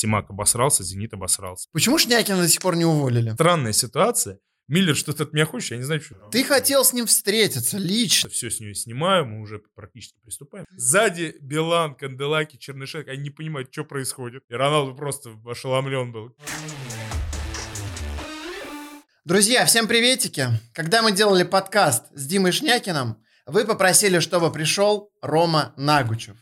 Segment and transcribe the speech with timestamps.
[0.00, 1.68] Симак обосрался, Зенит обосрался.
[1.72, 3.32] Почему Шнякина до сих пор не уволили?
[3.32, 4.38] Странная ситуация.
[4.66, 6.14] Миллер, что ты от меня хочешь, я не знаю, что.
[6.30, 8.30] Ты хотел с ним встретиться лично.
[8.30, 10.64] Все с нее снимаю, мы уже практически приступаем.
[10.70, 14.42] Сзади Билан, Канделаки, Чернышенко, они не понимают, что происходит.
[14.48, 16.34] И Роналду просто ошеломлен был.
[19.26, 20.48] Друзья, всем приветики.
[20.72, 26.36] Когда мы делали подкаст с Димой Шнякиным, вы попросили, чтобы пришел Рома Нагучев.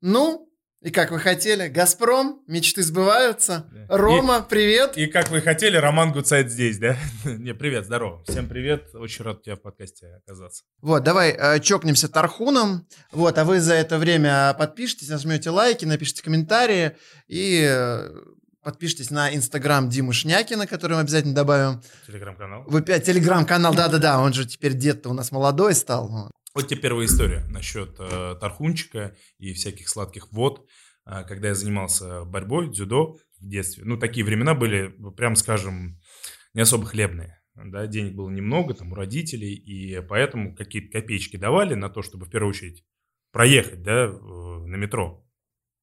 [0.00, 0.47] Ну,
[0.80, 3.66] и как вы хотели, Газпром, мечты сбываются.
[3.72, 3.96] Да.
[3.96, 4.96] Рома, и, привет.
[4.96, 6.96] И как вы хотели, Роман Гуцайт здесь, да?
[7.24, 8.22] Не, привет, здорово.
[8.28, 10.62] Всем привет, очень рад тебя в подкасте оказаться.
[10.80, 12.86] Вот, давай э, чокнемся Тархуном.
[13.10, 18.10] Вот, а вы за это время подпишитесь, нажмете лайки, напишите комментарии и э,
[18.62, 21.82] подпишитесь на инстаграм Димы Шнякина, который мы обязательно добавим.
[22.06, 22.64] Телеграм-канал.
[22.68, 26.30] Вы телеграм-канал, да-да-да, он же теперь дед-то у нас молодой стал.
[26.58, 30.68] Вот тебе первая история насчет э, тархунчика и всяких сладких вод.
[31.06, 36.00] Э, когда я занимался борьбой, дзюдо в детстве, ну, такие времена были, прям скажем,
[36.54, 37.40] не особо хлебные.
[37.54, 42.26] Да, денег было немного там у родителей, и поэтому какие-то копеечки давали на то, чтобы
[42.26, 42.84] в первую очередь
[43.30, 45.24] проехать да, на метро.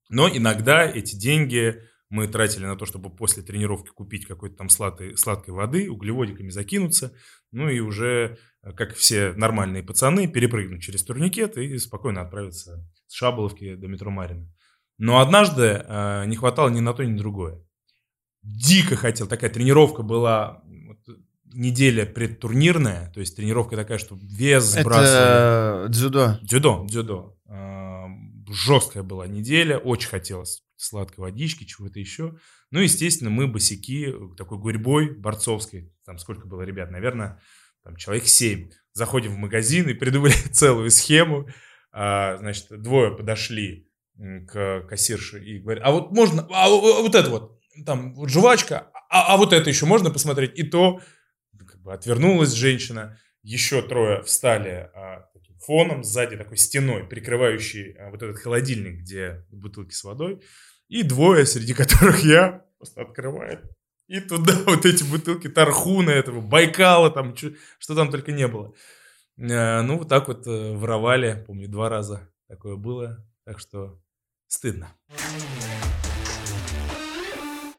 [0.10, 5.17] Но иногда эти деньги мы тратили на то, чтобы после тренировки купить какой-то там сладкой,
[5.17, 7.14] сладкой воды, углеводиками закинуться,
[7.52, 13.14] ну и уже, э, как все нормальные пацаны, перепрыгнуть через турникет и спокойно отправиться с
[13.14, 14.48] Шаболовки до метро Марина.
[14.98, 17.61] Но однажды э, не хватало ни на то, ни на другое.
[18.44, 20.64] Дико хотел, такая тренировка была
[21.45, 25.86] неделя предтурнирная, то есть тренировка такая, что вес сбрасывали.
[25.86, 26.39] Это дзюдо.
[26.44, 27.38] Дзюдо, дзюдо.
[27.50, 28.06] Э,
[28.48, 32.38] жесткая была неделя, очень хотелось сладкой водички, чего-то еще.
[32.72, 37.42] Ну, естественно, мы босики, такой гурьбой борцовской, там сколько было ребят, наверное,
[37.84, 38.72] там человек 7.
[38.94, 41.48] Заходим в магазин и придумали целую схему.
[41.92, 43.90] А, значит, двое подошли
[44.48, 49.34] к кассирше и говорят, а вот можно, а вот это вот, там вот жвачка, а,
[49.34, 50.58] а вот это еще можно посмотреть?
[50.58, 51.02] И то
[51.67, 55.30] как бы отвернулась женщина, еще трое встали а,
[55.66, 60.42] фоном, сзади такой стеной, прикрывающей а, вот этот холодильник, где бутылки с водой.
[60.88, 63.62] И двое, среди которых я, просто открывает.
[64.08, 68.73] И туда вот эти бутылки Тархуна этого, Байкала, там, что, что там только не было.
[69.40, 73.26] А, ну, вот так вот э, воровали, помню, два раза такое было.
[73.46, 74.00] Так что
[74.48, 74.94] стыдно.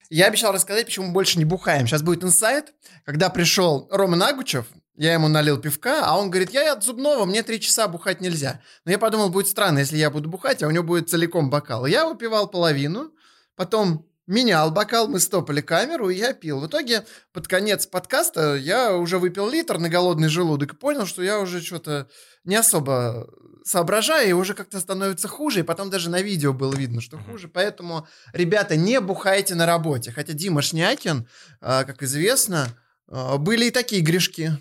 [0.09, 1.87] Я обещал рассказать, почему мы больше не бухаем.
[1.87, 2.75] Сейчас будет инсайт.
[3.05, 7.42] Когда пришел Рома Нагучев, я ему налил пивка, а он говорит, я от зубного, мне
[7.42, 8.60] три часа бухать нельзя.
[8.84, 11.86] Но я подумал, будет странно, если я буду бухать, а у него будет целиком бокал.
[11.86, 13.12] Я выпивал половину,
[13.56, 16.60] потом менял бокал, мы стопали камеру, и я пил.
[16.60, 21.22] В итоге, под конец подкаста я уже выпил литр на голодный желудок и понял, что
[21.22, 22.08] я уже что-то
[22.44, 23.28] не особо
[23.64, 27.48] соображаю, и уже как-то становится хуже, и потом даже на видео было видно, что хуже.
[27.48, 30.12] Поэтому, ребята, не бухайте на работе.
[30.12, 31.28] Хотя Дима Шнякин,
[31.60, 32.68] а, как известно,
[33.08, 34.52] а, были и такие грешки.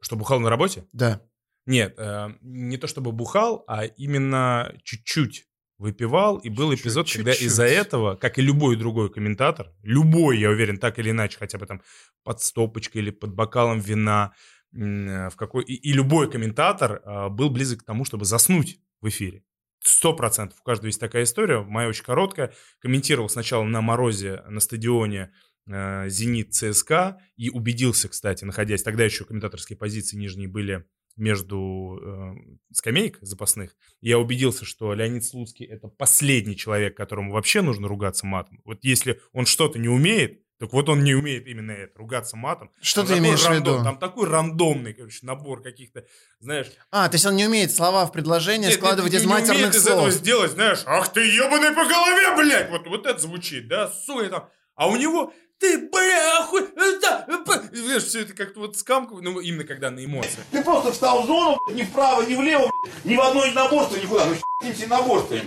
[0.00, 0.86] Что бухал на работе?
[0.92, 1.22] Да.
[1.66, 7.24] Нет, э, не то чтобы бухал, а именно чуть-чуть выпивал, и был эпизод, чуть-чуть.
[7.24, 11.58] когда из-за этого, как и любой другой комментатор, любой, я уверен, так или иначе, хотя
[11.58, 11.82] бы там
[12.24, 14.32] под стопочкой или под бокалом вина,
[14.72, 19.44] в какой и, и любой комментатор э, был близок к тому, чтобы заснуть в эфире.
[19.80, 20.58] Сто процентов.
[20.60, 21.62] У каждого есть такая история.
[21.62, 22.52] Моя очень короткая.
[22.80, 25.30] Комментировал сначала на морозе на стадионе э,
[25.68, 30.84] «Зенит» ЦСКА и убедился, кстати, находясь, тогда еще комментаторские позиции нижние были
[31.18, 32.34] между э,
[32.72, 38.60] скамеек запасных, я убедился, что Леонид Слуцкий это последний человек, которому вообще нужно ругаться матом.
[38.64, 42.70] Вот если он что-то не умеет, так вот он не умеет именно это, ругаться матом.
[42.80, 43.84] Что там ты имеешь рандом, в виду?
[43.84, 46.04] Там такой рандомный, короче, набор каких-то,
[46.40, 46.66] знаешь...
[46.90, 49.56] А, то есть он не умеет слова в предложение нет, складывать нет, из не матерных
[49.56, 49.84] умеет слов.
[49.84, 52.70] из этого сделать, знаешь, ах ты ебаный по голове, блядь!
[52.70, 54.48] Вот, вот это звучит, да, сука там.
[54.74, 57.26] А у него ты, бля, охуй, это,
[57.72, 60.44] знаешь, все это как-то вот скамку, ну, именно когда на эмоциях.
[60.50, 62.70] Ты просто встал в зону, ни вправо, ни влево,
[63.04, 65.40] ни в одно единоборство, никуда, ну, с единоборством.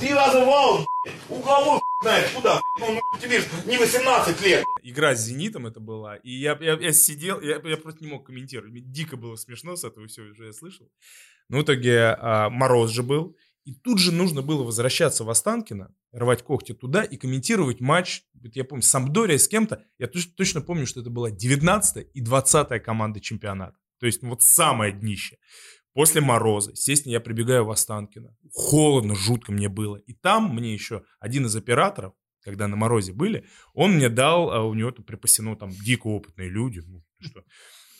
[0.00, 0.86] Три раза вал,
[1.28, 4.64] у кого, знаешь, куда, ну, ну, тебе же не 18 лет.
[4.82, 8.26] Игра с «Зенитом» это была, и я, я, я сидел, я, я просто не мог
[8.26, 10.88] комментировать, мне дико было смешно с этого, все уже я слышал.
[11.48, 13.36] Но в итоге а, Мороз же был,
[13.68, 18.22] и тут же нужно было возвращаться в Останкино, рвать когти туда и комментировать матч,
[18.54, 19.84] я помню, Самдория с кем-то.
[19.98, 23.76] Я точно, точно помню, что это была 19 и 20 команда чемпионата.
[24.00, 25.36] То есть ну, вот самое днище.
[25.92, 28.34] После мороза, естественно, я прибегаю в Останкино.
[28.54, 29.96] Холодно, жутко мне было.
[29.96, 33.44] И там мне еще один из операторов, когда на морозе были,
[33.74, 37.44] он мне дал, а у него там припасено там дико опытные люди, ну, что,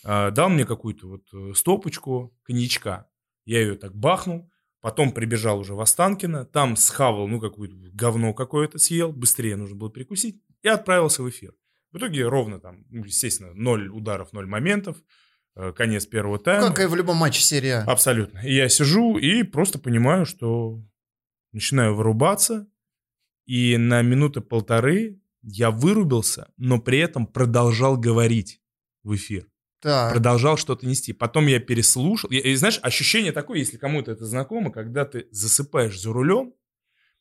[0.02, 3.10] а, дал мне какую-то вот э, стопочку коньячка.
[3.44, 4.50] Я ее так бахнул,
[4.88, 9.90] Потом прибежал уже в Останкино, там схавал, ну, какое-то говно какое-то съел, быстрее нужно было
[9.90, 11.52] перекусить, и отправился в эфир.
[11.92, 14.96] В итоге ровно там, ну, естественно, ноль ударов, ноль моментов,
[15.56, 16.68] э, конец первого тайма.
[16.68, 17.82] Как и в любом матче серии А.
[17.82, 18.38] Абсолютно.
[18.38, 20.82] И я сижу и просто понимаю, что
[21.52, 22.66] начинаю вырубаться,
[23.44, 28.62] и на минуты полторы я вырубился, но при этом продолжал говорить
[29.02, 29.50] в эфир.
[29.80, 30.12] Так.
[30.12, 31.12] Продолжал что-то нести.
[31.12, 32.30] Потом я переслушал.
[32.30, 36.52] И, и знаешь, ощущение такое, если кому-то это знакомо, когда ты засыпаешь за рулем,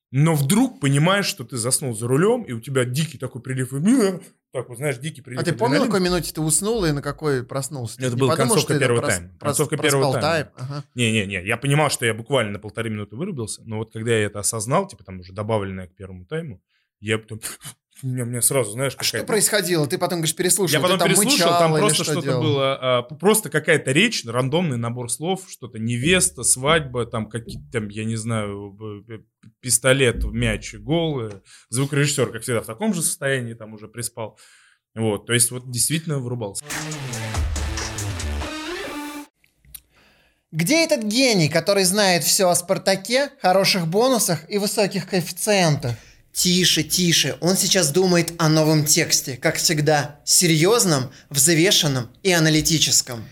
[0.09, 3.73] но вдруг понимаешь, что ты заснул за рулем, и у тебя дикий такой прилив.
[3.73, 4.19] и-
[4.53, 5.41] Так вот, знаешь, дикий прилив.
[5.41, 8.01] А ты помнил, на какой минуте ты уснул и на какой проснулся?
[8.01, 9.27] Это была концовка первого тайма.
[9.27, 10.51] прос- Концовка первого тайма.
[10.55, 10.83] Ага.
[10.95, 14.39] Не-не-не, я понимал, что я буквально на полторы минуты вырубился, но вот когда я это
[14.39, 16.63] осознал, типа там уже добавленное к первому тайму,
[17.01, 17.41] я потом...
[18.03, 19.87] У меня, у меня сразу, знаешь, А что происходило?
[19.87, 20.73] Ты потом, говоришь, переслушал.
[20.73, 22.43] Я потом там переслушал, там просто что что-то делал?
[22.43, 28.05] было, а, просто какая-то речь, рандомный набор слов, что-то невеста, свадьба, там какие-то, там, я
[28.05, 28.77] не знаю,
[29.61, 31.21] пистолет, мяч, гол.
[31.21, 31.31] э,
[31.69, 34.37] Звукорежиссер, как всегда, в таком же состоянии там уже приспал.
[34.93, 36.63] Вот, то есть вот действительно вырубался.
[40.51, 45.95] Где этот гений, который знает все о Спартаке, хороших бонусах и высоких коэффициентах?
[46.37, 47.35] Тише, тише.
[47.41, 53.27] Он сейчас думает о новом тексте, как всегда, серьезном, взвешенном и аналитическом.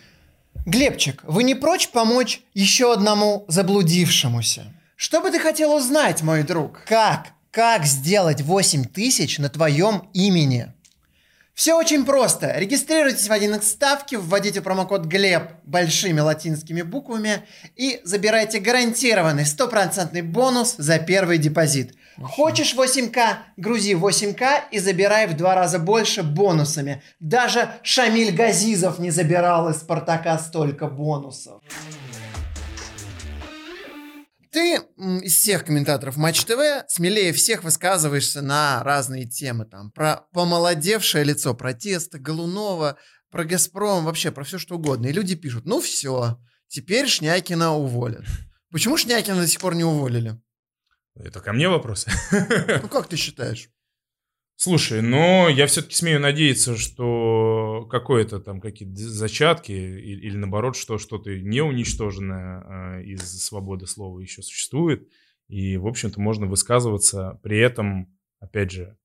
[0.66, 4.74] Глебчик, вы не прочь помочь еще одному заблудившемуся?
[4.96, 6.82] Что бы ты хотел узнать, мой друг?
[6.88, 7.28] Как?
[7.52, 10.74] Как сделать 8 тысяч на твоем имени?
[11.54, 12.58] Все очень просто.
[12.58, 17.44] Регистрируйтесь в 1x ставки, вводите промокод ГЛЕБ большими латинскими буквами
[17.76, 21.94] и забирайте гарантированный стопроцентный бонус за первый депозит.
[22.22, 27.04] Хочешь 8К, грузи 8К и забирай в два раза больше бонусами.
[27.20, 31.62] Даже Шамиль Газизов не забирал из Спартака столько бонусов.
[34.52, 34.80] Ты
[35.22, 39.66] из всех комментаторов Матч ТВ смелее всех высказываешься на разные темы.
[39.66, 42.96] Там, про помолодевшее лицо протеста, Голунова,
[43.30, 45.08] про Газпром, вообще про все что угодно.
[45.08, 46.38] И люди пишут, ну все,
[46.70, 48.24] теперь Шнякина уволят.
[48.72, 50.40] Почему Шнякина до сих пор не уволили?
[51.16, 52.12] Это ко мне вопросы?
[52.82, 53.70] Ну как ты считаешь?
[54.58, 60.98] Слушай, но я все-таки смею надеяться, что какое-то там какие-то зачатки или, или наоборот, что
[60.98, 65.10] что-то не уничтоженное э, из свободы слова еще существует.
[65.50, 68.98] И, в общем-то, можно высказываться при этом, опять же,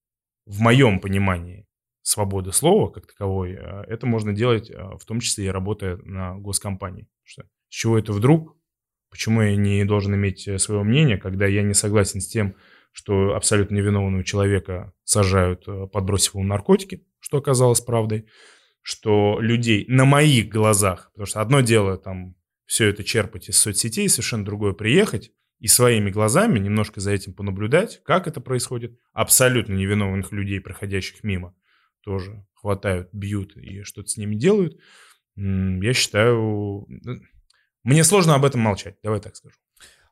[0.47, 1.67] в моем понимании
[2.03, 6.37] свободы слова как таковой, э, это можно делать, э, в том числе и работая на
[6.37, 7.09] госкомпании.
[7.25, 8.57] Что, с чего это вдруг?
[9.11, 12.55] Почему я не должен иметь э, своего мнения, когда я не согласен с тем,
[12.93, 18.27] что абсолютно невиновного человека сажают, э, подбросив ему наркотики, что оказалось правдой,
[18.83, 22.37] что людей на моих глазах, потому что одно дело там
[22.67, 28.01] все это черпать из соцсетей, совершенно другое приехать и своими глазами немножко за этим понаблюдать,
[28.05, 28.99] как это происходит.
[29.13, 31.55] Абсолютно невиновных людей, проходящих мимо,
[32.03, 34.79] тоже хватают, бьют и что-то с ними делают.
[35.37, 36.87] Я считаю...
[37.83, 39.57] Мне сложно об этом молчать, давай так скажу.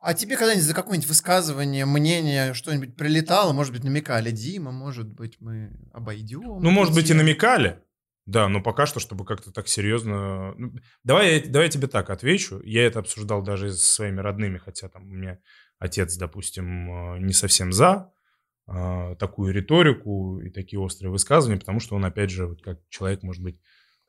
[0.00, 3.52] А тебе когда-нибудь за какое-нибудь высказывание, мнение, что-нибудь прилетало?
[3.52, 4.30] Может быть, намекали?
[4.30, 6.60] Дима, может быть, мы обойдем?
[6.62, 7.82] Ну, может быть, и тему?» намекали.
[8.24, 10.54] Да, но пока что, чтобы как-то так серьезно...
[10.56, 12.60] ну, Давай, давай я тебе так отвечу.
[12.62, 15.38] Я это обсуждал даже со своими родными, хотя там у меня
[15.78, 18.12] отец, допустим, э, не совсем за
[18.70, 23.22] э, такую риторику и такие острые высказывания, потому что он, опять же, вот как человек,
[23.22, 23.58] может быть,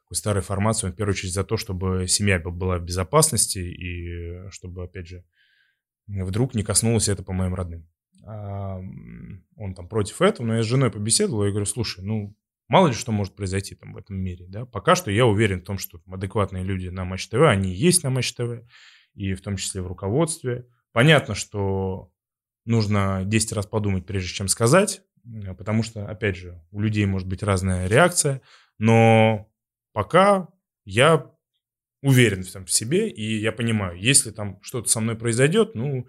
[0.09, 4.83] такой старой формации, в первую очередь за то, чтобы семья была в безопасности и чтобы,
[4.83, 5.23] опять же,
[6.07, 7.87] вдруг не коснулось это по моим родным.
[8.25, 8.79] А,
[9.55, 12.35] он там против этого, но я с женой побеседовал, и говорю, слушай, ну,
[12.67, 14.65] мало ли что может произойти там в этом мире, да.
[14.65, 18.09] Пока что я уверен в том, что адекватные люди на Матч ТВ, они есть на
[18.09, 18.65] Матч ТВ,
[19.13, 20.65] и в том числе в руководстве.
[20.91, 22.11] Понятно, что
[22.65, 25.03] нужно 10 раз подумать, прежде чем сказать,
[25.57, 28.41] потому что, опять же, у людей может быть разная реакция,
[28.79, 29.49] но
[29.93, 30.47] пока
[30.85, 31.31] я
[32.01, 36.07] уверен в, там, в себе, и я понимаю, если там что-то со мной произойдет, ну,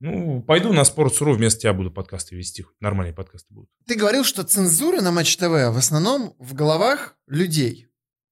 [0.00, 3.70] ну, пойду на Sports.ru, вместо тебя буду подкасты вести, нормальные подкасты будут.
[3.86, 7.89] Ты говорил, что цензура на Матч ТВ в основном в головах людей.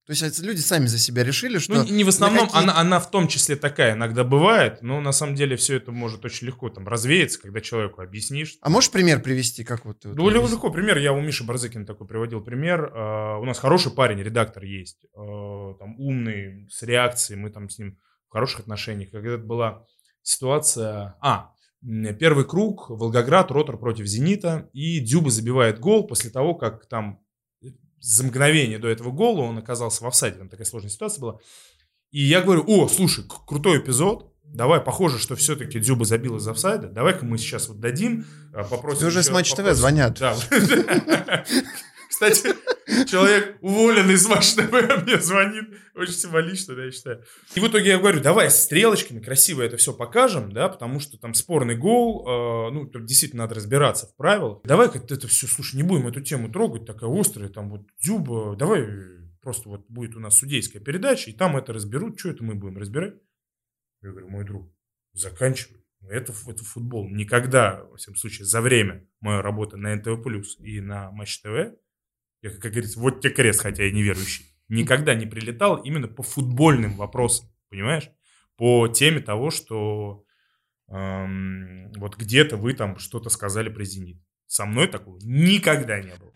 [0.08, 1.74] То есть люди сами за себя решили, что...
[1.74, 5.12] Ну, не в основном, какие- она, она в том числе такая иногда бывает, но на
[5.12, 8.56] самом деле все это может очень легко там развеяться, когда человеку объяснишь.
[8.62, 10.06] А можешь пример привести, как вот...
[10.06, 10.70] вот Ну, легко.
[10.70, 12.90] Пример, я у Миши Барзыкина такой приводил пример.
[12.94, 17.78] А, У нас хороший парень, редактор есть, а, там умный, с реакцией, мы там с
[17.78, 17.98] ним
[18.30, 19.10] в хороших отношениях.
[19.10, 19.84] Когда это была
[20.22, 21.16] ситуация...
[21.20, 21.52] А,
[22.18, 27.20] первый круг, Волгоград, Ротор против Зенита, и Дюба забивает гол после того, как там
[28.00, 31.38] за мгновение до этого гола он оказался в офсайде, там такая сложная ситуация была.
[32.10, 36.88] И я говорю, о, слушай, крутой эпизод, давай, похоже, что все-таки Дзюба забил из офсайда,
[36.88, 39.00] давай-ка мы сейчас вот дадим, а, попросим...
[39.00, 40.18] Тебе уже с Матч ТВ звонят.
[40.18, 40.36] Да.
[42.08, 42.54] Кстати,
[43.06, 45.64] человек, уволенный Матч ТВ, мне звонит.
[45.94, 47.24] Очень символично, да, я считаю.
[47.54, 51.18] И в итоге я говорю, давай с стрелочками красиво это все покажем, да, потому что
[51.18, 54.60] там спорный гол, э, ну, тут действительно надо разбираться в правилах.
[54.64, 58.56] Давай как это все, слушай, не будем эту тему трогать, такая острая, там вот Дзюба,
[58.56, 58.86] давай
[59.42, 62.78] просто вот будет у нас судейская передача, и там это разберут, что это мы будем
[62.78, 63.14] разбирать?
[64.02, 64.72] Я говорю, мой друг,
[65.12, 65.78] заканчивай.
[66.08, 67.08] Это, ф- это футбол.
[67.08, 71.74] Никогда, во всяком случае, за время моей работы на НТВ Плюс и на Матч ТВ,
[72.42, 76.96] я, как говорится, вот тебе крест, хотя я неверующий, никогда не прилетал именно по футбольным
[76.96, 78.10] вопросам, понимаешь?
[78.56, 80.24] По теме того, что
[80.88, 84.20] эм, вот где-то вы там что-то сказали про «Зенит».
[84.46, 86.32] Со мной такого никогда не было.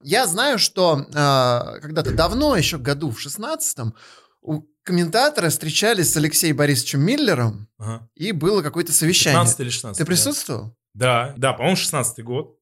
[0.00, 3.94] Я знаю, что э, когда-то давно, еще году в 16-м,
[4.42, 8.08] у комментатора встречались с Алексеем Борисовичем Миллером, Ага.
[8.14, 9.40] и было какое-то совещание.
[9.40, 9.98] 15 или 16.
[9.98, 10.06] Ты да.
[10.06, 10.76] присутствовал?
[10.92, 12.58] Да, да, по-моему, 16 год.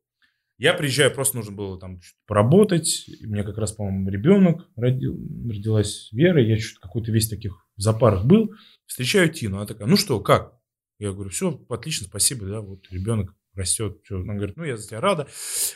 [0.62, 3.08] Я приезжаю, просто нужно было там поработать.
[3.08, 5.18] И меня как раз, по-моему, ребенок родил,
[5.50, 6.40] родилась Вера.
[6.40, 8.52] Я чуть какой-то весь таких в запарах был.
[8.86, 9.56] Встречаю Тину.
[9.56, 10.52] Она такая, ну что, как?
[11.00, 13.98] Я говорю, все, отлично, спасибо, да, вот ребенок растет.
[14.04, 14.20] Всё.
[14.20, 15.26] Она говорит, ну я за тебя рада.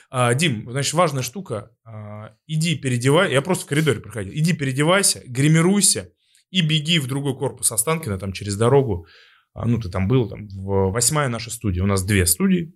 [0.09, 1.76] А, Дим, значит, важная штука.
[1.85, 3.33] А, иди переодевай.
[3.33, 4.33] Я просто в коридоре проходил.
[4.35, 6.12] Иди переодевайся, гримируйся
[6.50, 9.09] и беги в другой корпус Останкина, там через дорогу.
[9.52, 11.83] А, ну, ты там был, там, в восьмая наша студия.
[11.83, 12.73] У нас две студии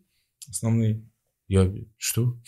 [0.49, 1.09] основные.
[1.51, 2.39] Я, что?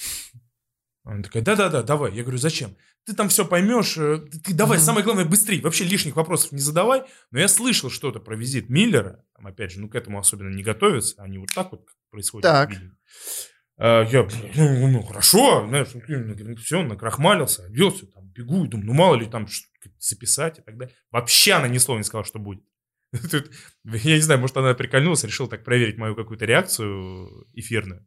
[1.02, 2.14] Она такая, да-да-да, давай.
[2.14, 2.76] Я говорю, зачем?
[3.04, 3.97] Ты там все поймешь.
[3.99, 4.85] э, Ты, ты давай, Мгм.
[4.87, 5.61] самое главное, быстрее.
[5.61, 7.02] Вообще лишних вопросов не задавай.
[7.32, 9.25] Но я слышал что-то про визит Миллера.
[9.35, 11.21] Там, опять же, ну, к этому особенно не готовятся.
[11.21, 12.44] Они вот так вот происходит.
[12.44, 12.71] Так.
[13.76, 15.88] А, Я, ну, ну, хорошо, знаешь,
[16.62, 19.49] все, накрахмалился, оделся, там, бегу, думаю, ну, мало ли там
[19.99, 20.94] записать и так далее.
[21.11, 22.62] Вообще она ни слова не сказала, что будет.
[23.30, 23.50] Тут,
[23.85, 28.06] я не знаю, может, она прикольнулась, решила так проверить мою какую-то реакцию эфирную.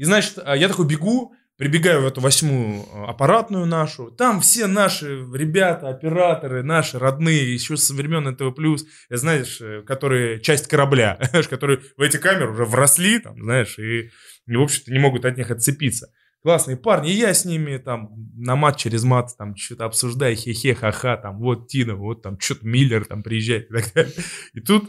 [0.00, 4.66] И, значит, а, я такой бегу, прибегаю в эту восьмую а, аппаратную нашу, там все
[4.66, 11.48] наши ребята, операторы, наши родные, еще со времен НТВ+, знаешь, э, которые часть корабля, знаешь,
[11.48, 14.08] которые в эти камеры уже вросли, там, знаешь, и,
[14.46, 16.10] и, в общем-то, не могут от них отцепиться.
[16.42, 20.74] Классные парни, и я с ними там на мат через мат там что-то обсуждаю, хе-хе,
[20.74, 24.14] ха-ха, там вот Тина, вот там что-то Миллер там приезжает и так далее.
[24.54, 24.88] И тут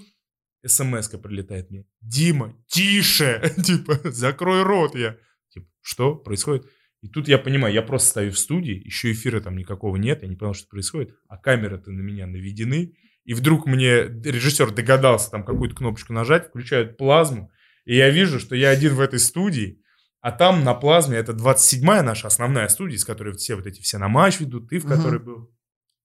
[0.65, 1.85] смс-ка прилетает мне.
[2.01, 3.53] Дима, тише!
[3.63, 5.17] Типа, закрой рот я.
[5.49, 6.67] Типа, что происходит?
[7.01, 10.27] И тут я понимаю, я просто стою в студии, еще эфира там никакого нет, я
[10.27, 15.43] не понял, что происходит, а камеры-то на меня наведены, и вдруг мне режиссер догадался там
[15.43, 17.51] какую-то кнопочку нажать, включают плазму,
[17.85, 19.81] и я вижу, что я один в этой студии,
[20.21, 23.97] а там на плазме, это 27-я наша основная студия, с которой все вот эти все
[23.97, 25.51] на матч ведут, ты в которой был.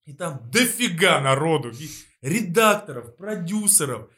[0.07, 1.89] И там дофига народу, и
[2.23, 4.09] редакторов, продюсеров,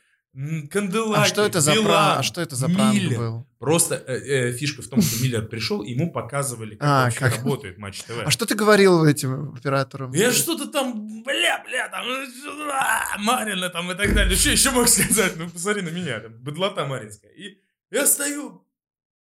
[0.71, 2.19] Канделаки, А что это за Билан, пранк?
[2.19, 3.19] А что это за пранк Миллер.
[3.19, 3.47] был?
[3.59, 7.37] Просто э, э, фишка в том, что Миллер пришел, ему показывали, как А, вообще как?
[7.39, 8.13] работает Матч ТВ.
[8.25, 10.13] А что ты говорил этим операторам?
[10.13, 12.27] Я что-то там, бля, бля, там, э,
[12.73, 14.37] а, Марина там и так далее.
[14.37, 15.33] Что еще мог сказать?
[15.37, 17.33] Ну, посмотри на меня, там, быдлота маринская.
[17.33, 17.59] И
[17.91, 18.65] я стою,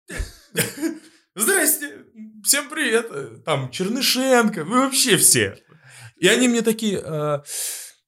[1.35, 2.05] здрасте,
[2.45, 5.57] всем привет, э, там, Чернышенко, вы вообще все.
[6.19, 7.39] И они мне такие, э,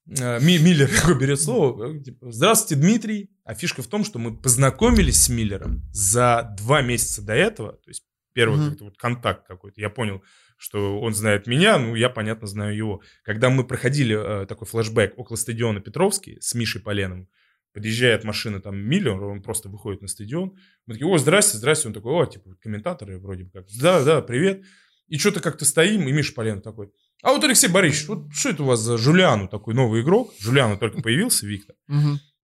[0.09, 3.31] Миллер такой берет слово, э, типа, здравствуйте, Дмитрий.
[3.45, 7.91] А фишка в том, что мы познакомились с Миллером за два месяца до этого, то
[7.91, 9.81] есть первый как-то вот контакт какой-то.
[9.81, 10.23] Я понял,
[10.57, 13.03] что он знает меня, ну, я, понятно, знаю его.
[13.23, 17.29] Когда мы проходили э, такой флешбэк около стадиона Петровский с Мишей Поленом,
[17.73, 20.57] подъезжает машина там Миллер, он просто выходит на стадион.
[20.87, 21.89] Мы такие, о, здрасте, здрасте.
[21.89, 23.67] Он такой, о, типа, комментаторы вроде бы как.
[23.81, 24.65] Да, да, привет.
[25.07, 26.91] И что-то как-то стоим, и Миша Полен такой,
[27.23, 30.33] а вот Алексей Борисович, вот что это у вас за Жулиану такой новый игрок?
[30.39, 31.77] Жулиану только появился, Виктор.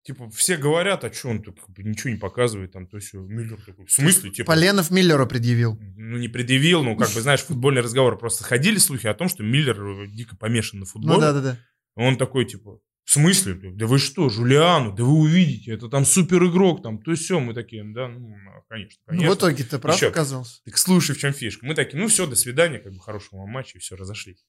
[0.04, 3.14] Типа, все говорят, а что он тут как бы ничего не показывает, там, то есть
[3.14, 5.78] Миллер такой, в смысле, типа, Поленов Миллеру предъявил.
[5.96, 8.18] ну, не предъявил, ну, как бы, знаешь, футбольный разговор.
[8.18, 11.14] Просто ходили слухи о том, что Миллер э, дико помешан на футболе.
[11.14, 11.58] Ну да-да-да.
[11.94, 13.54] Он такой, типа, в смысле?
[13.74, 17.54] Да вы что, Жулиану, да вы увидите, это там супер игрок, там, то все, мы
[17.54, 18.34] такие, да, ну,
[18.68, 19.34] конечно, Ну, конечно.
[19.34, 20.08] в итоге ты прав Еще.
[20.08, 20.62] оказался.
[20.64, 21.66] Так слушай, в чем фишка.
[21.66, 24.44] Мы такие, ну все, до свидания, как бы хорошего вам матча, и все, разошлись.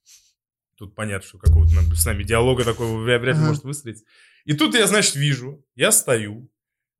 [0.77, 3.49] Тут понятно, что какого-то нам- с нами диалога такого вряд вряд ли Ага.
[3.49, 4.03] может выстроиться.
[4.45, 6.49] И тут я, значит, вижу, я стою,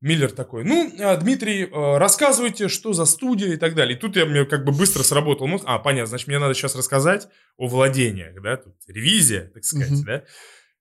[0.02, 3.96] Миллер такой, ну, а, Дмитрий, э, рассказывайте, что за студия и так далее.
[3.96, 5.64] И тут я мне как бы быстро сработал мозг.
[5.66, 10.04] А, понятно, значит, мне надо сейчас рассказать о владениях, да, тут ревизия, так сказать, Мгм.
[10.04, 10.24] да.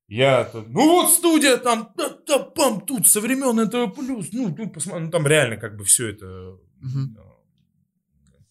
[0.07, 3.97] Я, ну вот студия там, та та пам тут со времен НТВ+,
[4.31, 6.87] ну, ну, посмотри, ну, там реально как бы все это э,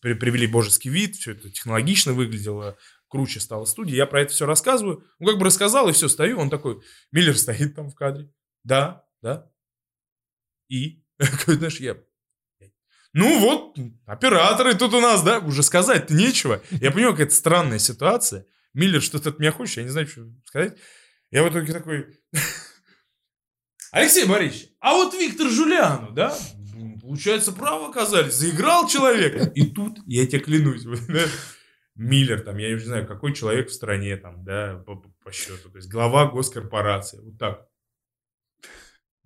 [0.00, 2.76] при- привели божеский вид, все это технологично выглядело,
[3.08, 5.04] круче стала студия, я про это все рассказываю.
[5.20, 6.82] Ну, как бы рассказал, и все, стою, он такой,
[7.12, 8.28] Миллер стоит там в кадре.
[8.64, 9.48] Да, да.
[10.68, 11.04] И?
[11.46, 11.96] Знаешь, я
[13.14, 16.60] ну вот, операторы тут у нас, да, уже сказать нечего.
[16.72, 18.44] Я понимаю, какая-то странная ситуация.
[18.74, 20.76] Миллер что-то от меня хочет, я не знаю, что сказать.
[21.34, 22.06] Я в итоге такой...
[23.90, 26.36] Алексей Борисович, а вот Виктор Жулиану, да,
[27.00, 29.50] получается, право оказались, заиграл человека.
[29.56, 30.84] И тут, я тебе клянусь,
[31.96, 35.76] Миллер, там, я не знаю, какой человек в стране, там, да, по, по счету, то
[35.76, 37.66] есть глава госкорпорации, вот так.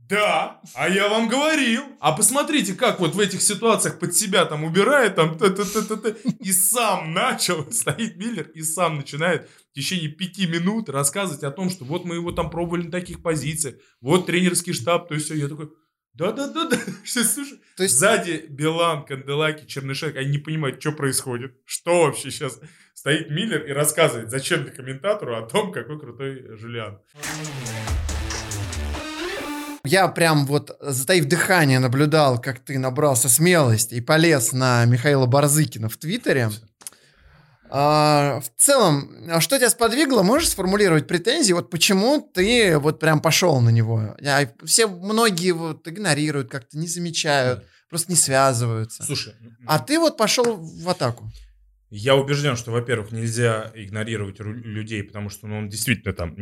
[0.09, 1.83] Да, а я вам говорил.
[2.01, 5.87] А посмотрите, как вот в этих ситуациях под себя там убирает, там, т -т -т
[5.87, 11.45] -т -т, и сам начал, стоит Миллер, и сам начинает в течение пяти минут рассказывать
[11.45, 15.15] о том, что вот мы его там пробовали на таких позициях, вот тренерский штаб, то
[15.15, 15.35] есть все.
[15.35, 15.69] Я такой,
[16.15, 17.95] да-да-да-да, слушай, то есть...
[17.95, 22.61] сзади Билан, Канделаки, Чернышек, они не понимают, что происходит, что вообще сейчас.
[22.95, 26.99] Стоит Миллер и рассказывает зачем-то комментатору о том, какой крутой Жулиан
[29.89, 35.89] я прям вот, затаив дыхание, наблюдал, как ты набрался смелости и полез на Михаила Барзыкина
[35.89, 36.51] в Твиттере.
[37.71, 40.23] А, в целом, а что тебя сподвигло?
[40.23, 41.53] Можешь сформулировать претензии?
[41.53, 44.17] Вот почему ты вот прям пошел на него?
[44.65, 49.03] Все, многие вот игнорируют, как-то не замечают, просто не связываются.
[49.03, 49.35] Слушай.
[49.67, 51.31] А ты вот пошел в атаку.
[51.91, 56.37] Я убежден, что, во-первых, нельзя игнорировать людей, потому что ну, он действительно там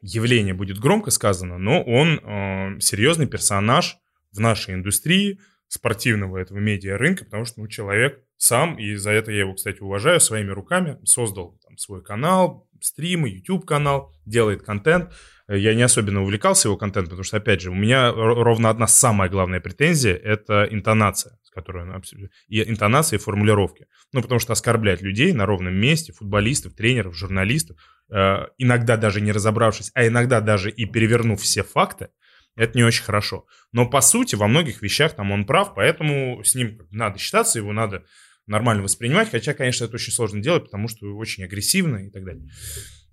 [0.00, 3.96] явление будет громко сказано, но он э, серьезный персонаж
[4.32, 9.30] в нашей индустрии спортивного этого медиа рынка, потому что ну, человек сам, и за это
[9.30, 15.12] я его, кстати, уважаю, своими руками создал там, свой канал, стримы, YouTube канал, делает контент.
[15.48, 19.28] Я не особенно увлекался его контентом, потому что, опять же, у меня ровно одна самая
[19.28, 22.30] главная претензия– это интонация, с которой он абсолютно...
[22.48, 23.86] И интонация, и формулировки.
[24.12, 27.76] Ну, потому что оскорблять людей на ровном месте, футболистов, тренеров, журналистов,
[28.10, 32.08] э, иногда даже не разобравшись, а иногда даже и перевернув все факты,
[32.56, 33.46] это не очень хорошо.
[33.72, 37.72] Но по сути во многих вещах там он прав, поэтому с ним надо считаться, его
[37.72, 38.04] надо
[38.46, 42.48] нормально воспринимать, хотя, конечно, это очень сложно делать, потому что очень агрессивно и так далее.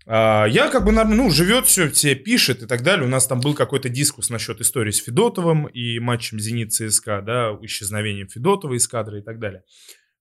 [0.10, 3.06] А, я как бы, ну, живет все, все пишет и так далее.
[3.06, 7.58] У нас там был какой-то дискус насчет истории с Федотовым и матчем Зенит ЦСКА, да,
[7.62, 9.63] исчезновением Федотова из кадра и так далее.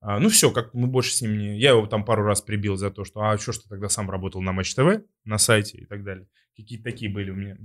[0.01, 1.61] А, ну все, как мы больше с ним не...
[1.61, 4.11] Я его там пару раз прибил за то, что а что ж ты тогда сам
[4.11, 6.27] работал на Матч ТВ, на сайте и так далее.
[6.57, 7.57] Какие-то такие были у меня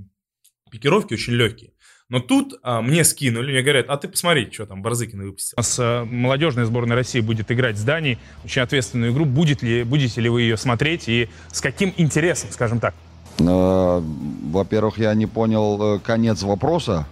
[0.71, 1.73] пикировки очень легкие.
[2.11, 5.53] Но тут а, мне скинули, мне говорят, а ты посмотри, что там Барзыкин выпустил.
[5.55, 9.23] У нас а, молодежная сборная России будет играть с Данией, очень ответственную игру.
[9.23, 12.93] Будет ли, будете ли вы ее смотреть и с каким интересом, скажем так?
[13.39, 17.07] Э, во-первых, я не понял э, конец вопроса.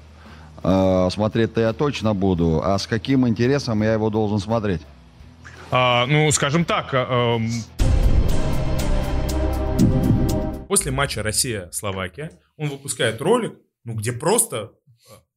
[0.62, 2.62] Смотреть-то я точно буду.
[2.62, 4.82] А с каким интересом я его должен смотреть?
[5.72, 7.40] А, ну, скажем так, а,
[10.68, 13.54] после матча Россия-Словакия он выпускает ролик,
[13.86, 14.74] ну, где просто,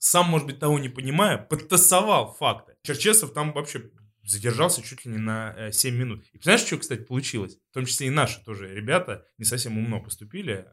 [0.02, 2.74] сам, может быть, того не понимая, подтасовал факты.
[2.82, 3.90] Черчесов там вообще
[4.24, 6.24] задержался чуть ли не на 7 минут.
[6.32, 7.58] И знаешь, что, кстати, получилось?
[7.70, 10.66] В том числе и наши тоже ребята не совсем умно поступили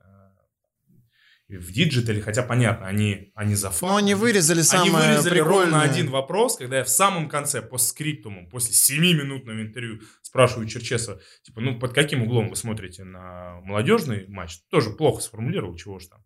[1.48, 3.82] в диджитале, хотя понятно, они, они за факт.
[3.84, 5.62] Но они вырезали самое Они вырезали прикольное.
[5.62, 11.62] ровно один вопрос, когда я в самом конце, постскриптумом, после 7-минутного интервью спрашиваю Черчесова, типа,
[11.62, 14.60] ну, под каким углом вы смотрите на молодежный матч?
[14.70, 16.24] Тоже плохо сформулировал, чего ж там.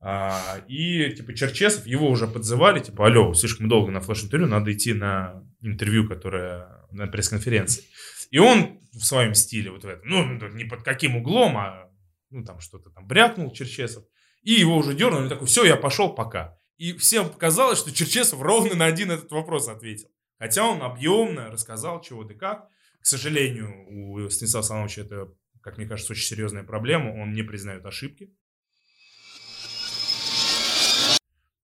[0.00, 4.92] А, и, типа, Черчесов, его уже подзывали, типа, алло, слишком долго на флеш-интервью, надо идти
[4.92, 7.84] на интервью, которое на пресс-конференции.
[8.30, 11.90] И он в своем стиле вот в этом, ну, не под каким углом, а,
[12.30, 14.04] ну, там что-то там брякнул Черчесов.
[14.42, 16.58] И его уже дернули, такой, все, я пошел, пока.
[16.76, 20.08] И всем показалось, что Черчесов ровно на один этот вопрос ответил.
[20.38, 22.68] Хотя он объемно рассказал, чего да как.
[23.00, 25.28] К сожалению, у Станислава Саламовича это,
[25.62, 27.10] как мне кажется, очень серьезная проблема.
[27.10, 28.30] Он не признает ошибки.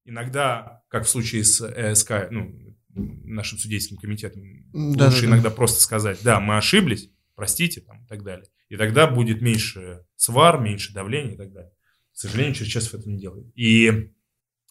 [0.05, 2.53] Иногда, как в случае с ЭСК, ну,
[2.88, 5.55] нашим судейским комитетом, да, лучше да, иногда да.
[5.57, 8.47] просто сказать, да, мы ошиблись, простите, там, и так далее.
[8.69, 11.73] И тогда будет меньше свар, меньше давления и так далее.
[12.12, 13.47] К сожалению, Черчесов это не делает.
[13.55, 14.11] И,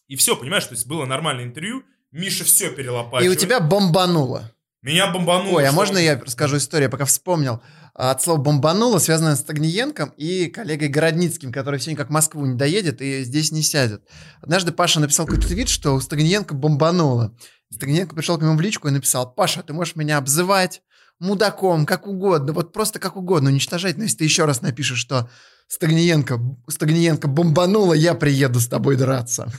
[0.08, 3.32] и все, понимаешь, то есть было нормальное интервью, Миша все перелопатил.
[3.32, 4.54] И у тебя бомбануло.
[4.82, 5.58] Меня бомбануло.
[5.58, 7.62] Ой, а можно я расскажу историю, я пока вспомнил.
[7.94, 12.56] От слова «бомбануло» связано с Тагниенком и коллегой Городницким, который все никак в Москву не
[12.56, 14.02] доедет и здесь не сядет.
[14.42, 17.38] Однажды Паша написал какой-то твит, что у Стагниенко бомбануло.
[17.70, 20.82] Стагниенко пришел к нему в личку и написал, «Паша, ты можешь меня обзывать
[21.20, 25.30] мудаком, как угодно, вот просто как угодно уничтожать, но если ты еще раз напишешь, что
[25.72, 29.54] Стагниенко, Стагниенко бомбанула, я приеду с тобой драться.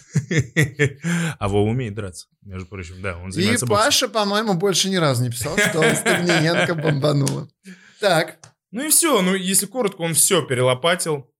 [1.38, 5.24] А Вова умеет драться, между прочим, да, он занимается И Паша, по-моему, больше ни разу
[5.24, 7.48] не писал, что Стагниенко бомбанула.
[7.98, 8.36] Так.
[8.72, 9.22] Ну и все.
[9.22, 11.30] Ну, если коротко, он все перелопатил.